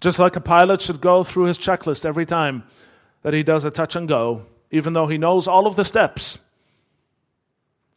Just 0.00 0.18
like 0.18 0.36
a 0.36 0.40
pilot 0.40 0.80
should 0.80 1.00
go 1.00 1.24
through 1.24 1.44
his 1.44 1.58
checklist 1.58 2.04
every 2.04 2.26
time 2.26 2.64
that 3.22 3.34
he 3.34 3.42
does 3.42 3.64
a 3.64 3.70
touch 3.70 3.96
and 3.96 4.06
go, 4.06 4.46
even 4.70 4.92
though 4.92 5.06
he 5.06 5.18
knows 5.18 5.48
all 5.48 5.66
of 5.66 5.76
the 5.76 5.84
steps. 5.84 6.38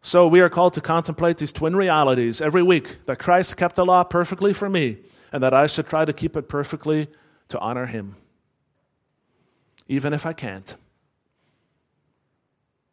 So 0.01 0.27
we 0.27 0.39
are 0.39 0.49
called 0.49 0.73
to 0.75 0.81
contemplate 0.81 1.37
these 1.37 1.51
twin 1.51 1.75
realities 1.75 2.41
every 2.41 2.63
week 2.63 2.97
that 3.05 3.19
Christ 3.19 3.57
kept 3.57 3.75
the 3.75 3.85
law 3.85 4.03
perfectly 4.03 4.53
for 4.53 4.69
me, 4.69 4.97
and 5.33 5.43
that 5.43 5.53
I 5.53 5.67
should 5.67 5.87
try 5.87 6.05
to 6.05 6.13
keep 6.13 6.37
it 6.37 6.47
perfectly 6.47 7.07
to 7.49 7.59
honor 7.59 7.85
him, 7.85 8.15
even 9.87 10.13
if 10.13 10.25
I 10.25 10.33
can't. 10.33 10.75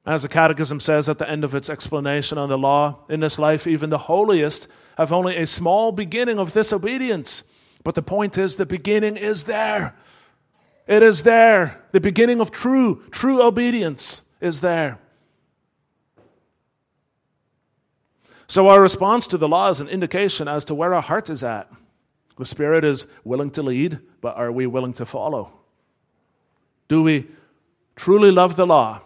As 0.07 0.23
the 0.23 0.29
Catechism 0.29 0.79
says 0.79 1.09
at 1.09 1.19
the 1.19 1.29
end 1.29 1.43
of 1.43 1.55
its 1.57 1.69
explanation 1.69 2.39
on 2.39 2.49
the 2.49 2.57
law, 2.57 3.01
in 3.09 3.19
this 3.19 3.41
life, 3.41 3.67
even 3.67 3.91
the 3.91 3.99
holiest 3.99 4.69
have 4.97 5.13
only 5.13 5.37
a 5.37 5.47
small 5.47 5.91
beginning 5.91 6.39
of 6.39 6.53
disobedience. 6.53 7.43
But 7.83 7.97
the 7.97 8.03
point 8.03 8.39
is, 8.39 8.55
the 8.55 8.67
beginning 8.67 9.17
is 9.17 9.45
there. 9.45 9.97
It 10.87 11.03
is 11.03 11.25
there. 11.25 11.83
The 11.91 12.01
beginning 12.01 12.41
of 12.41 12.53
true, 12.53 13.03
true 13.11 13.43
obedience 13.43 14.23
is 14.41 14.61
there. 14.61 15.01
So, 18.47 18.69
our 18.69 18.81
response 18.81 19.27
to 19.29 19.39
the 19.39 19.49
law 19.49 19.71
is 19.71 19.81
an 19.81 19.89
indication 19.89 20.47
as 20.47 20.65
to 20.67 20.75
where 20.75 20.95
our 20.95 21.03
heart 21.03 21.31
is 21.31 21.43
at. 21.43 21.69
The 22.39 22.45
Spirit 22.45 22.85
is 22.85 23.09
willing 23.25 23.51
to 23.53 23.63
lead, 23.63 23.99
but 24.21 24.37
are 24.37 24.53
we 24.53 24.69
willing 24.69 24.93
to 24.95 25.07
follow? 25.07 25.53
Do 26.87 27.03
we 27.03 27.27
truly 27.97 28.31
love 28.31 28.55
the 28.55 28.67
law? 28.67 29.03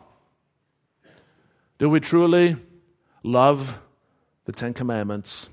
Do 1.80 1.88
we 1.88 1.98
truly 1.98 2.56
love 3.22 3.80
the 4.44 4.52
Ten 4.52 4.74
Commandments? 4.74 5.48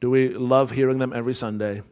Do 0.00 0.10
we 0.10 0.30
love 0.30 0.72
hearing 0.72 0.98
them 0.98 1.12
every 1.12 1.32
Sunday? 1.32 1.82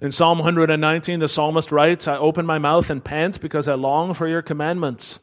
In 0.00 0.12
Psalm 0.12 0.38
119, 0.38 1.18
the 1.18 1.26
psalmist 1.26 1.72
writes, 1.72 2.06
I 2.06 2.16
open 2.16 2.46
my 2.46 2.58
mouth 2.58 2.90
and 2.90 3.02
pant 3.02 3.40
because 3.40 3.66
I 3.66 3.74
long 3.74 4.14
for 4.14 4.28
your 4.28 4.40
commandments. 4.40 5.18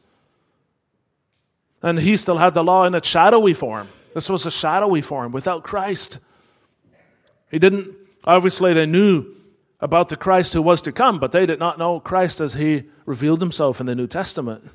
And 1.82 1.98
he 1.98 2.18
still 2.18 2.36
had 2.36 2.52
the 2.52 2.62
law 2.62 2.84
in 2.84 2.94
its 2.94 3.08
shadowy 3.08 3.54
form. 3.54 3.88
This 4.12 4.28
was 4.28 4.44
a 4.44 4.50
shadowy 4.50 5.00
form 5.00 5.32
without 5.32 5.62
Christ. 5.62 6.18
He 7.50 7.58
didn't, 7.58 7.96
obviously, 8.24 8.74
they 8.74 8.84
knew 8.84 9.24
about 9.80 10.10
the 10.10 10.16
Christ 10.16 10.52
who 10.52 10.60
was 10.60 10.82
to 10.82 10.92
come, 10.92 11.18
but 11.18 11.32
they 11.32 11.46
did 11.46 11.58
not 11.58 11.78
know 11.78 11.98
Christ 11.98 12.42
as 12.42 12.54
he 12.54 12.82
revealed 13.06 13.40
himself 13.40 13.80
in 13.80 13.86
the 13.86 13.94
New 13.94 14.06
Testament. 14.06 14.70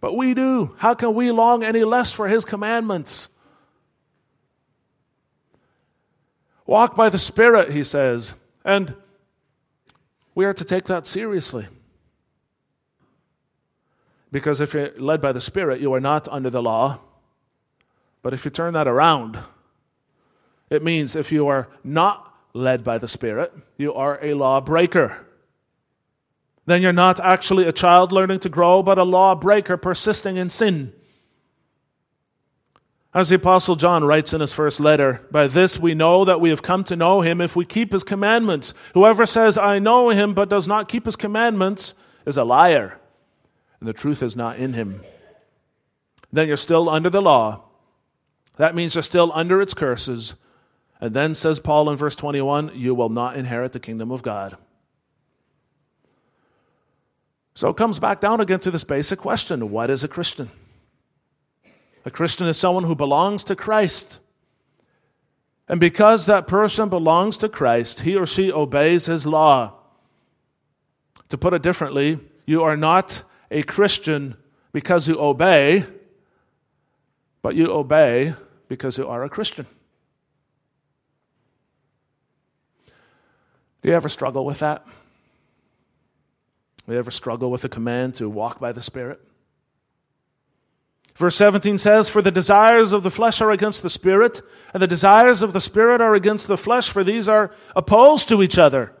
But 0.00 0.16
we 0.16 0.34
do. 0.34 0.74
How 0.78 0.94
can 0.94 1.14
we 1.14 1.30
long 1.30 1.62
any 1.64 1.84
less 1.84 2.12
for 2.12 2.28
his 2.28 2.44
commandments? 2.44 3.28
Walk 6.66 6.94
by 6.94 7.08
the 7.08 7.18
Spirit, 7.18 7.72
he 7.72 7.82
says. 7.82 8.34
And 8.64 8.94
we 10.34 10.44
are 10.44 10.54
to 10.54 10.64
take 10.64 10.84
that 10.84 11.06
seriously. 11.06 11.66
Because 14.30 14.60
if 14.60 14.74
you're 14.74 14.92
led 14.98 15.20
by 15.20 15.32
the 15.32 15.40
Spirit, 15.40 15.80
you 15.80 15.92
are 15.94 16.00
not 16.00 16.28
under 16.28 16.50
the 16.50 16.62
law. 16.62 17.00
But 18.22 18.34
if 18.34 18.44
you 18.44 18.50
turn 18.50 18.74
that 18.74 18.86
around, 18.86 19.38
it 20.70 20.84
means 20.84 21.16
if 21.16 21.32
you 21.32 21.48
are 21.48 21.68
not 21.82 22.34
led 22.52 22.84
by 22.84 22.98
the 22.98 23.08
Spirit, 23.08 23.52
you 23.76 23.94
are 23.94 24.18
a 24.22 24.34
lawbreaker. 24.34 25.24
Then 26.68 26.82
you're 26.82 26.92
not 26.92 27.18
actually 27.20 27.66
a 27.66 27.72
child 27.72 28.12
learning 28.12 28.40
to 28.40 28.50
grow, 28.50 28.82
but 28.82 28.98
a 28.98 29.02
lawbreaker 29.02 29.78
persisting 29.78 30.36
in 30.36 30.50
sin. 30.50 30.92
As 33.14 33.30
the 33.30 33.36
Apostle 33.36 33.74
John 33.74 34.04
writes 34.04 34.34
in 34.34 34.42
his 34.42 34.52
first 34.52 34.78
letter, 34.78 35.26
by 35.30 35.46
this 35.46 35.78
we 35.78 35.94
know 35.94 36.26
that 36.26 36.42
we 36.42 36.50
have 36.50 36.60
come 36.60 36.84
to 36.84 36.94
know 36.94 37.22
him 37.22 37.40
if 37.40 37.56
we 37.56 37.64
keep 37.64 37.90
his 37.90 38.04
commandments. 38.04 38.74
Whoever 38.92 39.24
says, 39.24 39.56
I 39.56 39.78
know 39.78 40.10
him, 40.10 40.34
but 40.34 40.50
does 40.50 40.68
not 40.68 40.90
keep 40.90 41.06
his 41.06 41.16
commandments, 41.16 41.94
is 42.26 42.36
a 42.36 42.44
liar, 42.44 43.00
and 43.80 43.88
the 43.88 43.94
truth 43.94 44.22
is 44.22 44.36
not 44.36 44.58
in 44.58 44.74
him. 44.74 45.00
Then 46.30 46.48
you're 46.48 46.58
still 46.58 46.90
under 46.90 47.08
the 47.08 47.22
law. 47.22 47.62
That 48.58 48.74
means 48.74 48.94
you're 48.94 49.00
still 49.00 49.32
under 49.34 49.62
its 49.62 49.72
curses. 49.72 50.34
And 51.00 51.14
then 51.14 51.32
says 51.32 51.60
Paul 51.60 51.88
in 51.88 51.96
verse 51.96 52.14
21 52.14 52.72
you 52.74 52.94
will 52.94 53.08
not 53.08 53.38
inherit 53.38 53.72
the 53.72 53.80
kingdom 53.80 54.12
of 54.12 54.20
God. 54.20 54.58
So 57.58 57.68
it 57.70 57.76
comes 57.76 57.98
back 57.98 58.20
down 58.20 58.40
again 58.40 58.60
to 58.60 58.70
this 58.70 58.84
basic 58.84 59.18
question 59.18 59.72
what 59.72 59.90
is 59.90 60.04
a 60.04 60.08
Christian? 60.08 60.48
A 62.04 62.10
Christian 62.10 62.46
is 62.46 62.56
someone 62.56 62.84
who 62.84 62.94
belongs 62.94 63.42
to 63.42 63.56
Christ. 63.56 64.20
And 65.66 65.80
because 65.80 66.26
that 66.26 66.46
person 66.46 66.88
belongs 66.88 67.36
to 67.38 67.48
Christ, 67.48 68.02
he 68.02 68.14
or 68.14 68.26
she 68.26 68.52
obeys 68.52 69.06
his 69.06 69.26
law. 69.26 69.74
To 71.30 71.36
put 71.36 71.52
it 71.52 71.62
differently, 71.62 72.20
you 72.46 72.62
are 72.62 72.76
not 72.76 73.24
a 73.50 73.64
Christian 73.64 74.36
because 74.70 75.08
you 75.08 75.20
obey, 75.20 75.84
but 77.42 77.56
you 77.56 77.72
obey 77.72 78.34
because 78.68 78.98
you 78.98 79.08
are 79.08 79.24
a 79.24 79.28
Christian. 79.28 79.66
Do 83.82 83.88
you 83.88 83.94
ever 83.94 84.08
struggle 84.08 84.44
with 84.44 84.60
that? 84.60 84.86
You 86.88 86.98
ever 86.98 87.10
struggle 87.10 87.50
with 87.50 87.62
the 87.62 87.68
command 87.68 88.14
to 88.14 88.30
walk 88.30 88.58
by 88.58 88.72
the 88.72 88.80
Spirit? 88.80 89.20
Verse 91.14 91.36
17 91.36 91.76
says, 91.76 92.08
For 92.08 92.22
the 92.22 92.30
desires 92.30 92.92
of 92.92 93.02
the 93.02 93.10
flesh 93.10 93.42
are 93.42 93.50
against 93.50 93.82
the 93.82 93.90
Spirit, 93.90 94.40
and 94.72 94.82
the 94.82 94.86
desires 94.86 95.42
of 95.42 95.52
the 95.52 95.60
Spirit 95.60 96.00
are 96.00 96.14
against 96.14 96.46
the 96.46 96.56
flesh, 96.56 96.88
for 96.88 97.04
these 97.04 97.28
are 97.28 97.50
opposed 97.76 98.28
to 98.28 98.42
each 98.42 98.56
other 98.56 98.92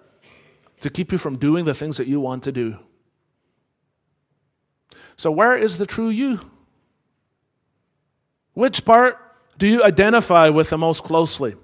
to 0.80 0.90
keep 0.90 1.12
you 1.12 1.18
from 1.18 1.38
doing 1.38 1.64
the 1.64 1.74
things 1.74 1.96
that 1.96 2.06
you 2.06 2.20
want 2.20 2.42
to 2.42 2.52
do. 2.52 2.76
So, 5.16 5.30
where 5.30 5.56
is 5.56 5.78
the 5.78 5.86
true 5.86 6.10
you? 6.10 6.40
Which 8.52 8.84
part 8.84 9.16
do 9.56 9.66
you 9.66 9.82
identify 9.82 10.48
with 10.50 10.70
the 10.70 10.78
most 10.78 11.04
closely? 11.04 11.56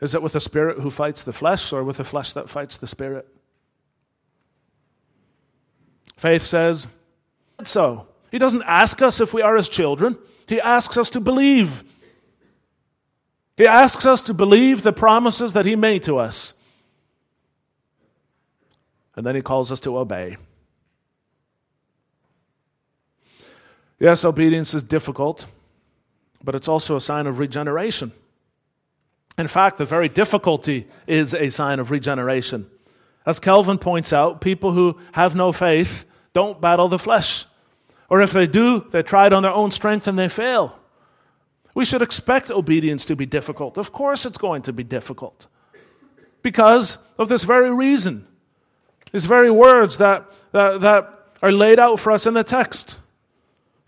Is 0.00 0.14
it 0.14 0.22
with 0.22 0.32
the 0.32 0.40
spirit 0.40 0.78
who 0.78 0.90
fights 0.90 1.24
the 1.24 1.32
flesh 1.32 1.72
or 1.72 1.82
with 1.82 1.96
the 1.96 2.04
flesh 2.04 2.32
that 2.32 2.48
fights 2.48 2.76
the 2.76 2.86
spirit? 2.86 3.26
Faith 6.16 6.42
says, 6.42 6.86
so. 7.64 8.06
He 8.30 8.38
doesn't 8.38 8.62
ask 8.64 9.00
us 9.02 9.20
if 9.20 9.32
we 9.32 9.42
are 9.42 9.56
his 9.56 9.68
children, 9.68 10.18
he 10.46 10.60
asks 10.60 10.96
us 10.96 11.08
to 11.10 11.20
believe. 11.20 11.84
He 13.56 13.66
asks 13.66 14.06
us 14.06 14.22
to 14.22 14.34
believe 14.34 14.82
the 14.82 14.92
promises 14.92 15.54
that 15.54 15.66
he 15.66 15.74
made 15.74 16.04
to 16.04 16.16
us. 16.18 16.54
And 19.16 19.26
then 19.26 19.34
he 19.34 19.42
calls 19.42 19.72
us 19.72 19.80
to 19.80 19.98
obey. 19.98 20.36
Yes, 23.98 24.24
obedience 24.24 24.74
is 24.74 24.84
difficult, 24.84 25.46
but 26.44 26.54
it's 26.54 26.68
also 26.68 26.94
a 26.94 27.00
sign 27.00 27.26
of 27.26 27.40
regeneration. 27.40 28.12
In 29.38 29.46
fact, 29.46 29.78
the 29.78 29.84
very 29.84 30.08
difficulty 30.08 30.88
is 31.06 31.32
a 31.32 31.48
sign 31.48 31.78
of 31.78 31.92
regeneration. 31.92 32.68
As 33.24 33.38
Calvin 33.38 33.78
points 33.78 34.12
out, 34.12 34.40
people 34.40 34.72
who 34.72 34.98
have 35.12 35.36
no 35.36 35.52
faith 35.52 36.04
don't 36.32 36.60
battle 36.60 36.88
the 36.88 36.98
flesh. 36.98 37.46
Or 38.10 38.20
if 38.20 38.32
they 38.32 38.46
do, 38.46 38.84
they 38.90 39.02
try 39.02 39.26
it 39.26 39.32
on 39.32 39.42
their 39.42 39.52
own 39.52 39.70
strength 39.70 40.08
and 40.08 40.18
they 40.18 40.28
fail. 40.28 40.78
We 41.74 41.84
should 41.84 42.02
expect 42.02 42.50
obedience 42.50 43.04
to 43.04 43.14
be 43.14 43.26
difficult. 43.26 43.78
Of 43.78 43.92
course, 43.92 44.26
it's 44.26 44.38
going 44.38 44.62
to 44.62 44.72
be 44.72 44.82
difficult. 44.82 45.46
Because 46.42 46.98
of 47.18 47.28
this 47.28 47.44
very 47.44 47.72
reason. 47.72 48.26
These 49.12 49.26
very 49.26 49.50
words 49.50 49.98
that, 49.98 50.28
that, 50.52 50.80
that 50.80 51.26
are 51.42 51.52
laid 51.52 51.78
out 51.78 52.00
for 52.00 52.10
us 52.10 52.26
in 52.26 52.34
the 52.34 52.42
text. 52.42 52.98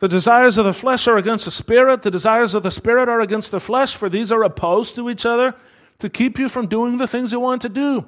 The 0.01 0.09
desires 0.09 0.57
of 0.57 0.65
the 0.65 0.73
flesh 0.73 1.07
are 1.07 1.19
against 1.19 1.45
the 1.45 1.51
spirit, 1.51 2.03
the 2.03 2.11
desires 2.11 2.55
of 2.55 2.63
the 2.63 2.71
spirit 2.71 3.09
are 3.09 3.21
against 3.21 3.51
the 3.51 3.61
flesh, 3.61 3.95
for 3.95 4.09
these 4.09 4.33
are 4.33 4.43
opposed 4.43 4.97
to 4.97 5.11
each 5.11 5.27
other 5.27 5.55
to 5.99 6.09
keep 6.09 6.39
you 6.39 6.49
from 6.49 6.67
doing 6.67 6.97
the 6.97 7.07
things 7.07 7.33
you 7.33 7.41
want 7.41 7.61
to 7.63 7.69
do. 7.69 8.07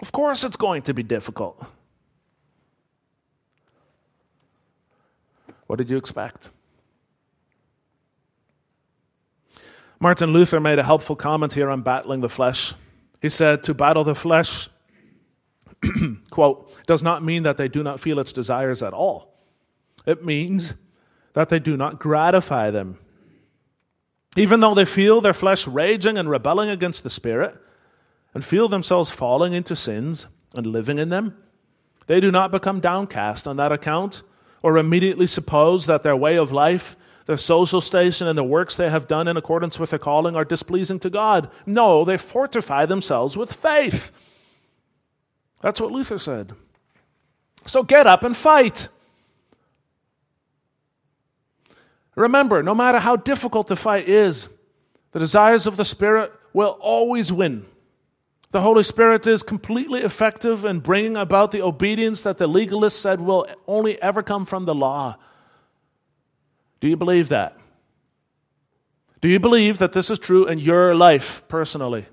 Of 0.00 0.12
course, 0.12 0.44
it's 0.44 0.56
going 0.56 0.82
to 0.82 0.94
be 0.94 1.02
difficult. 1.02 1.60
What 5.66 5.76
did 5.76 5.90
you 5.90 5.96
expect? 5.96 6.50
Martin 9.98 10.32
Luther 10.32 10.60
made 10.60 10.78
a 10.78 10.84
helpful 10.84 11.16
comment 11.16 11.52
here 11.52 11.68
on 11.68 11.82
battling 11.82 12.20
the 12.20 12.28
flesh. 12.28 12.74
He 13.20 13.28
said, 13.28 13.64
To 13.64 13.74
battle 13.74 14.04
the 14.04 14.14
flesh, 14.14 14.68
quote, 16.30 16.72
does 16.86 17.02
not 17.02 17.24
mean 17.24 17.42
that 17.42 17.56
they 17.56 17.66
do 17.66 17.82
not 17.82 17.98
feel 17.98 18.20
its 18.20 18.32
desires 18.32 18.84
at 18.84 18.92
all. 18.92 19.35
It 20.06 20.24
means 20.24 20.74
that 21.34 21.50
they 21.50 21.58
do 21.58 21.76
not 21.76 21.98
gratify 21.98 22.70
them. 22.70 22.98
Even 24.36 24.60
though 24.60 24.74
they 24.74 24.84
feel 24.84 25.20
their 25.20 25.34
flesh 25.34 25.66
raging 25.66 26.16
and 26.16 26.30
rebelling 26.30 26.70
against 26.70 27.02
the 27.02 27.10
Spirit, 27.10 27.56
and 28.32 28.44
feel 28.44 28.68
themselves 28.68 29.10
falling 29.10 29.54
into 29.54 29.74
sins 29.74 30.26
and 30.54 30.66
living 30.66 30.98
in 30.98 31.08
them, 31.08 31.36
they 32.06 32.20
do 32.20 32.30
not 32.30 32.50
become 32.50 32.80
downcast 32.80 33.48
on 33.48 33.56
that 33.56 33.72
account 33.72 34.22
or 34.62 34.76
immediately 34.76 35.26
suppose 35.26 35.86
that 35.86 36.02
their 36.02 36.16
way 36.16 36.36
of 36.36 36.52
life, 36.52 36.96
their 37.24 37.36
social 37.36 37.80
station, 37.80 38.26
and 38.26 38.36
the 38.36 38.44
works 38.44 38.76
they 38.76 38.90
have 38.90 39.08
done 39.08 39.26
in 39.26 39.36
accordance 39.36 39.78
with 39.78 39.90
their 39.90 39.98
calling 39.98 40.36
are 40.36 40.44
displeasing 40.44 40.98
to 40.98 41.10
God. 41.10 41.50
No, 41.64 42.04
they 42.04 42.18
fortify 42.18 42.84
themselves 42.84 43.36
with 43.36 43.52
faith. 43.52 44.12
That's 45.62 45.80
what 45.80 45.92
Luther 45.92 46.18
said. 46.18 46.52
So 47.64 47.82
get 47.82 48.06
up 48.06 48.22
and 48.22 48.36
fight. 48.36 48.88
Remember, 52.16 52.62
no 52.62 52.74
matter 52.74 52.98
how 52.98 53.14
difficult 53.14 53.68
the 53.68 53.76
fight 53.76 54.08
is, 54.08 54.48
the 55.12 55.18
desires 55.18 55.66
of 55.66 55.76
the 55.76 55.84
Spirit 55.84 56.32
will 56.52 56.78
always 56.80 57.30
win. 57.30 57.66
The 58.50 58.62
Holy 58.62 58.82
Spirit 58.82 59.26
is 59.26 59.42
completely 59.42 60.00
effective 60.00 60.64
in 60.64 60.80
bringing 60.80 61.16
about 61.16 61.50
the 61.50 61.60
obedience 61.60 62.22
that 62.22 62.38
the 62.38 62.48
legalists 62.48 62.92
said 62.92 63.20
will 63.20 63.46
only 63.66 64.00
ever 64.00 64.22
come 64.22 64.46
from 64.46 64.64
the 64.64 64.74
law. 64.74 65.16
Do 66.80 66.88
you 66.88 66.96
believe 66.96 67.28
that? 67.28 67.58
Do 69.20 69.28
you 69.28 69.38
believe 69.38 69.78
that 69.78 69.92
this 69.92 70.10
is 70.10 70.18
true 70.18 70.46
in 70.46 70.58
your 70.58 70.94
life 70.94 71.42
personally? 71.48 72.06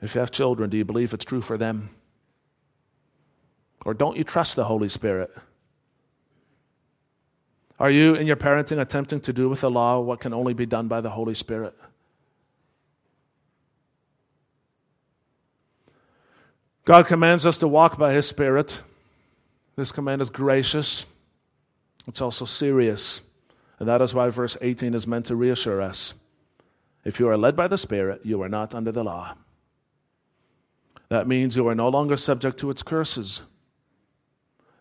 If 0.00 0.16
you 0.16 0.20
have 0.20 0.32
children, 0.32 0.70
do 0.70 0.76
you 0.76 0.84
believe 0.84 1.14
it's 1.14 1.24
true 1.24 1.42
for 1.42 1.56
them? 1.56 1.90
Or 3.84 3.94
don't 3.94 4.16
you 4.16 4.24
trust 4.24 4.56
the 4.56 4.64
Holy 4.64 4.88
Spirit? 4.88 5.30
Are 7.82 7.90
you, 7.90 8.14
in 8.14 8.28
your 8.28 8.36
parenting, 8.36 8.80
attempting 8.80 9.18
to 9.22 9.32
do 9.32 9.48
with 9.48 9.62
the 9.62 9.70
law 9.70 9.98
what 9.98 10.20
can 10.20 10.32
only 10.32 10.54
be 10.54 10.66
done 10.66 10.86
by 10.86 11.00
the 11.00 11.10
Holy 11.10 11.34
Spirit? 11.34 11.74
God 16.84 17.08
commands 17.08 17.44
us 17.44 17.58
to 17.58 17.66
walk 17.66 17.98
by 17.98 18.12
His 18.12 18.28
Spirit. 18.28 18.80
This 19.74 19.90
command 19.90 20.22
is 20.22 20.30
gracious, 20.30 21.06
it's 22.06 22.20
also 22.20 22.44
serious. 22.44 23.20
And 23.80 23.88
that 23.88 24.00
is 24.00 24.14
why 24.14 24.28
verse 24.28 24.56
18 24.60 24.94
is 24.94 25.08
meant 25.08 25.26
to 25.26 25.34
reassure 25.34 25.82
us. 25.82 26.14
If 27.04 27.18
you 27.18 27.28
are 27.28 27.36
led 27.36 27.56
by 27.56 27.66
the 27.66 27.76
Spirit, 27.76 28.20
you 28.22 28.40
are 28.42 28.48
not 28.48 28.76
under 28.76 28.92
the 28.92 29.02
law. 29.02 29.34
That 31.08 31.26
means 31.26 31.56
you 31.56 31.66
are 31.66 31.74
no 31.74 31.88
longer 31.88 32.16
subject 32.16 32.58
to 32.58 32.70
its 32.70 32.84
curses. 32.84 33.42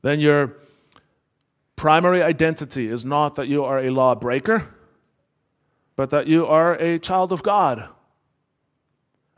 Then 0.04 0.20
your 0.20 0.56
primary 1.82 2.22
identity 2.22 2.88
is 2.88 3.04
not 3.04 3.38
that 3.38 3.48
you 3.48 3.66
are 3.66 3.80
a 3.80 3.90
lawbreaker, 3.90 4.68
but 5.96 6.12
that 6.12 6.28
you 6.28 6.46
are 6.46 6.76
a 6.76 7.00
child 7.00 7.32
of 7.32 7.42
God. 7.42 7.90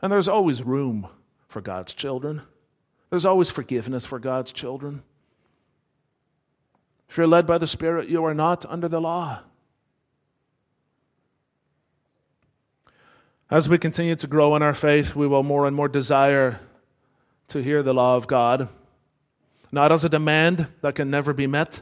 And 0.02 0.12
there's 0.12 0.28
always 0.28 0.62
room 0.62 1.08
for 1.48 1.62
God's 1.62 1.94
children, 1.94 2.42
there's 3.08 3.24
always 3.24 3.48
forgiveness 3.48 4.04
for 4.04 4.18
God's 4.18 4.52
children. 4.52 5.02
If 7.08 7.16
you're 7.16 7.26
led 7.26 7.46
by 7.46 7.56
the 7.56 7.66
Spirit, 7.66 8.10
you 8.10 8.22
are 8.26 8.34
not 8.34 8.66
under 8.66 8.88
the 8.88 9.00
law. 9.00 9.40
As 13.50 13.70
we 13.70 13.78
continue 13.78 14.16
to 14.16 14.26
grow 14.26 14.54
in 14.54 14.60
our 14.60 14.74
faith, 14.74 15.16
we 15.16 15.26
will 15.26 15.42
more 15.42 15.66
and 15.66 15.74
more 15.74 15.88
desire 15.88 16.60
to 17.48 17.62
hear 17.62 17.82
the 17.82 17.94
law 17.94 18.16
of 18.16 18.26
God, 18.26 18.68
not 19.72 19.90
as 19.90 20.04
a 20.04 20.10
demand 20.10 20.66
that 20.82 20.94
can 20.94 21.08
never 21.08 21.32
be 21.32 21.46
met, 21.46 21.80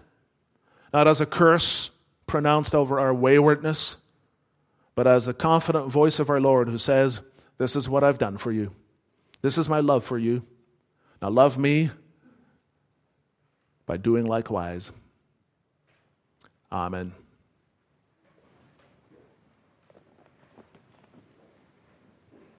not 0.93 1.09
as 1.09 1.21
a 1.21 1.27
curse 1.27 1.91
pronounced 2.27 2.75
over 2.75 3.01
our 3.01 3.15
waywardness, 3.15 3.97
but 4.95 5.07
as 5.07 5.27
the 5.27 5.35
confident 5.35 5.91
voice 5.91 6.19
of 6.19 6.31
our 6.31 6.41
Lord 6.41 6.69
who 6.69 6.79
says, 6.79 7.21
This 7.59 7.77
is 7.77 7.89
what 7.89 8.05
I've 8.05 8.19
done 8.19 8.37
for 8.39 8.53
you. 8.53 8.73
This 9.41 9.59
is 9.59 9.69
my 9.69 9.81
love 9.81 10.05
for 10.05 10.19
you. 10.19 10.43
Now 11.21 11.31
love 11.31 11.59
me 11.59 11.91
by 13.87 13.97
doing 13.97 14.27
likewise. 14.27 14.93
Amen. 16.71 17.13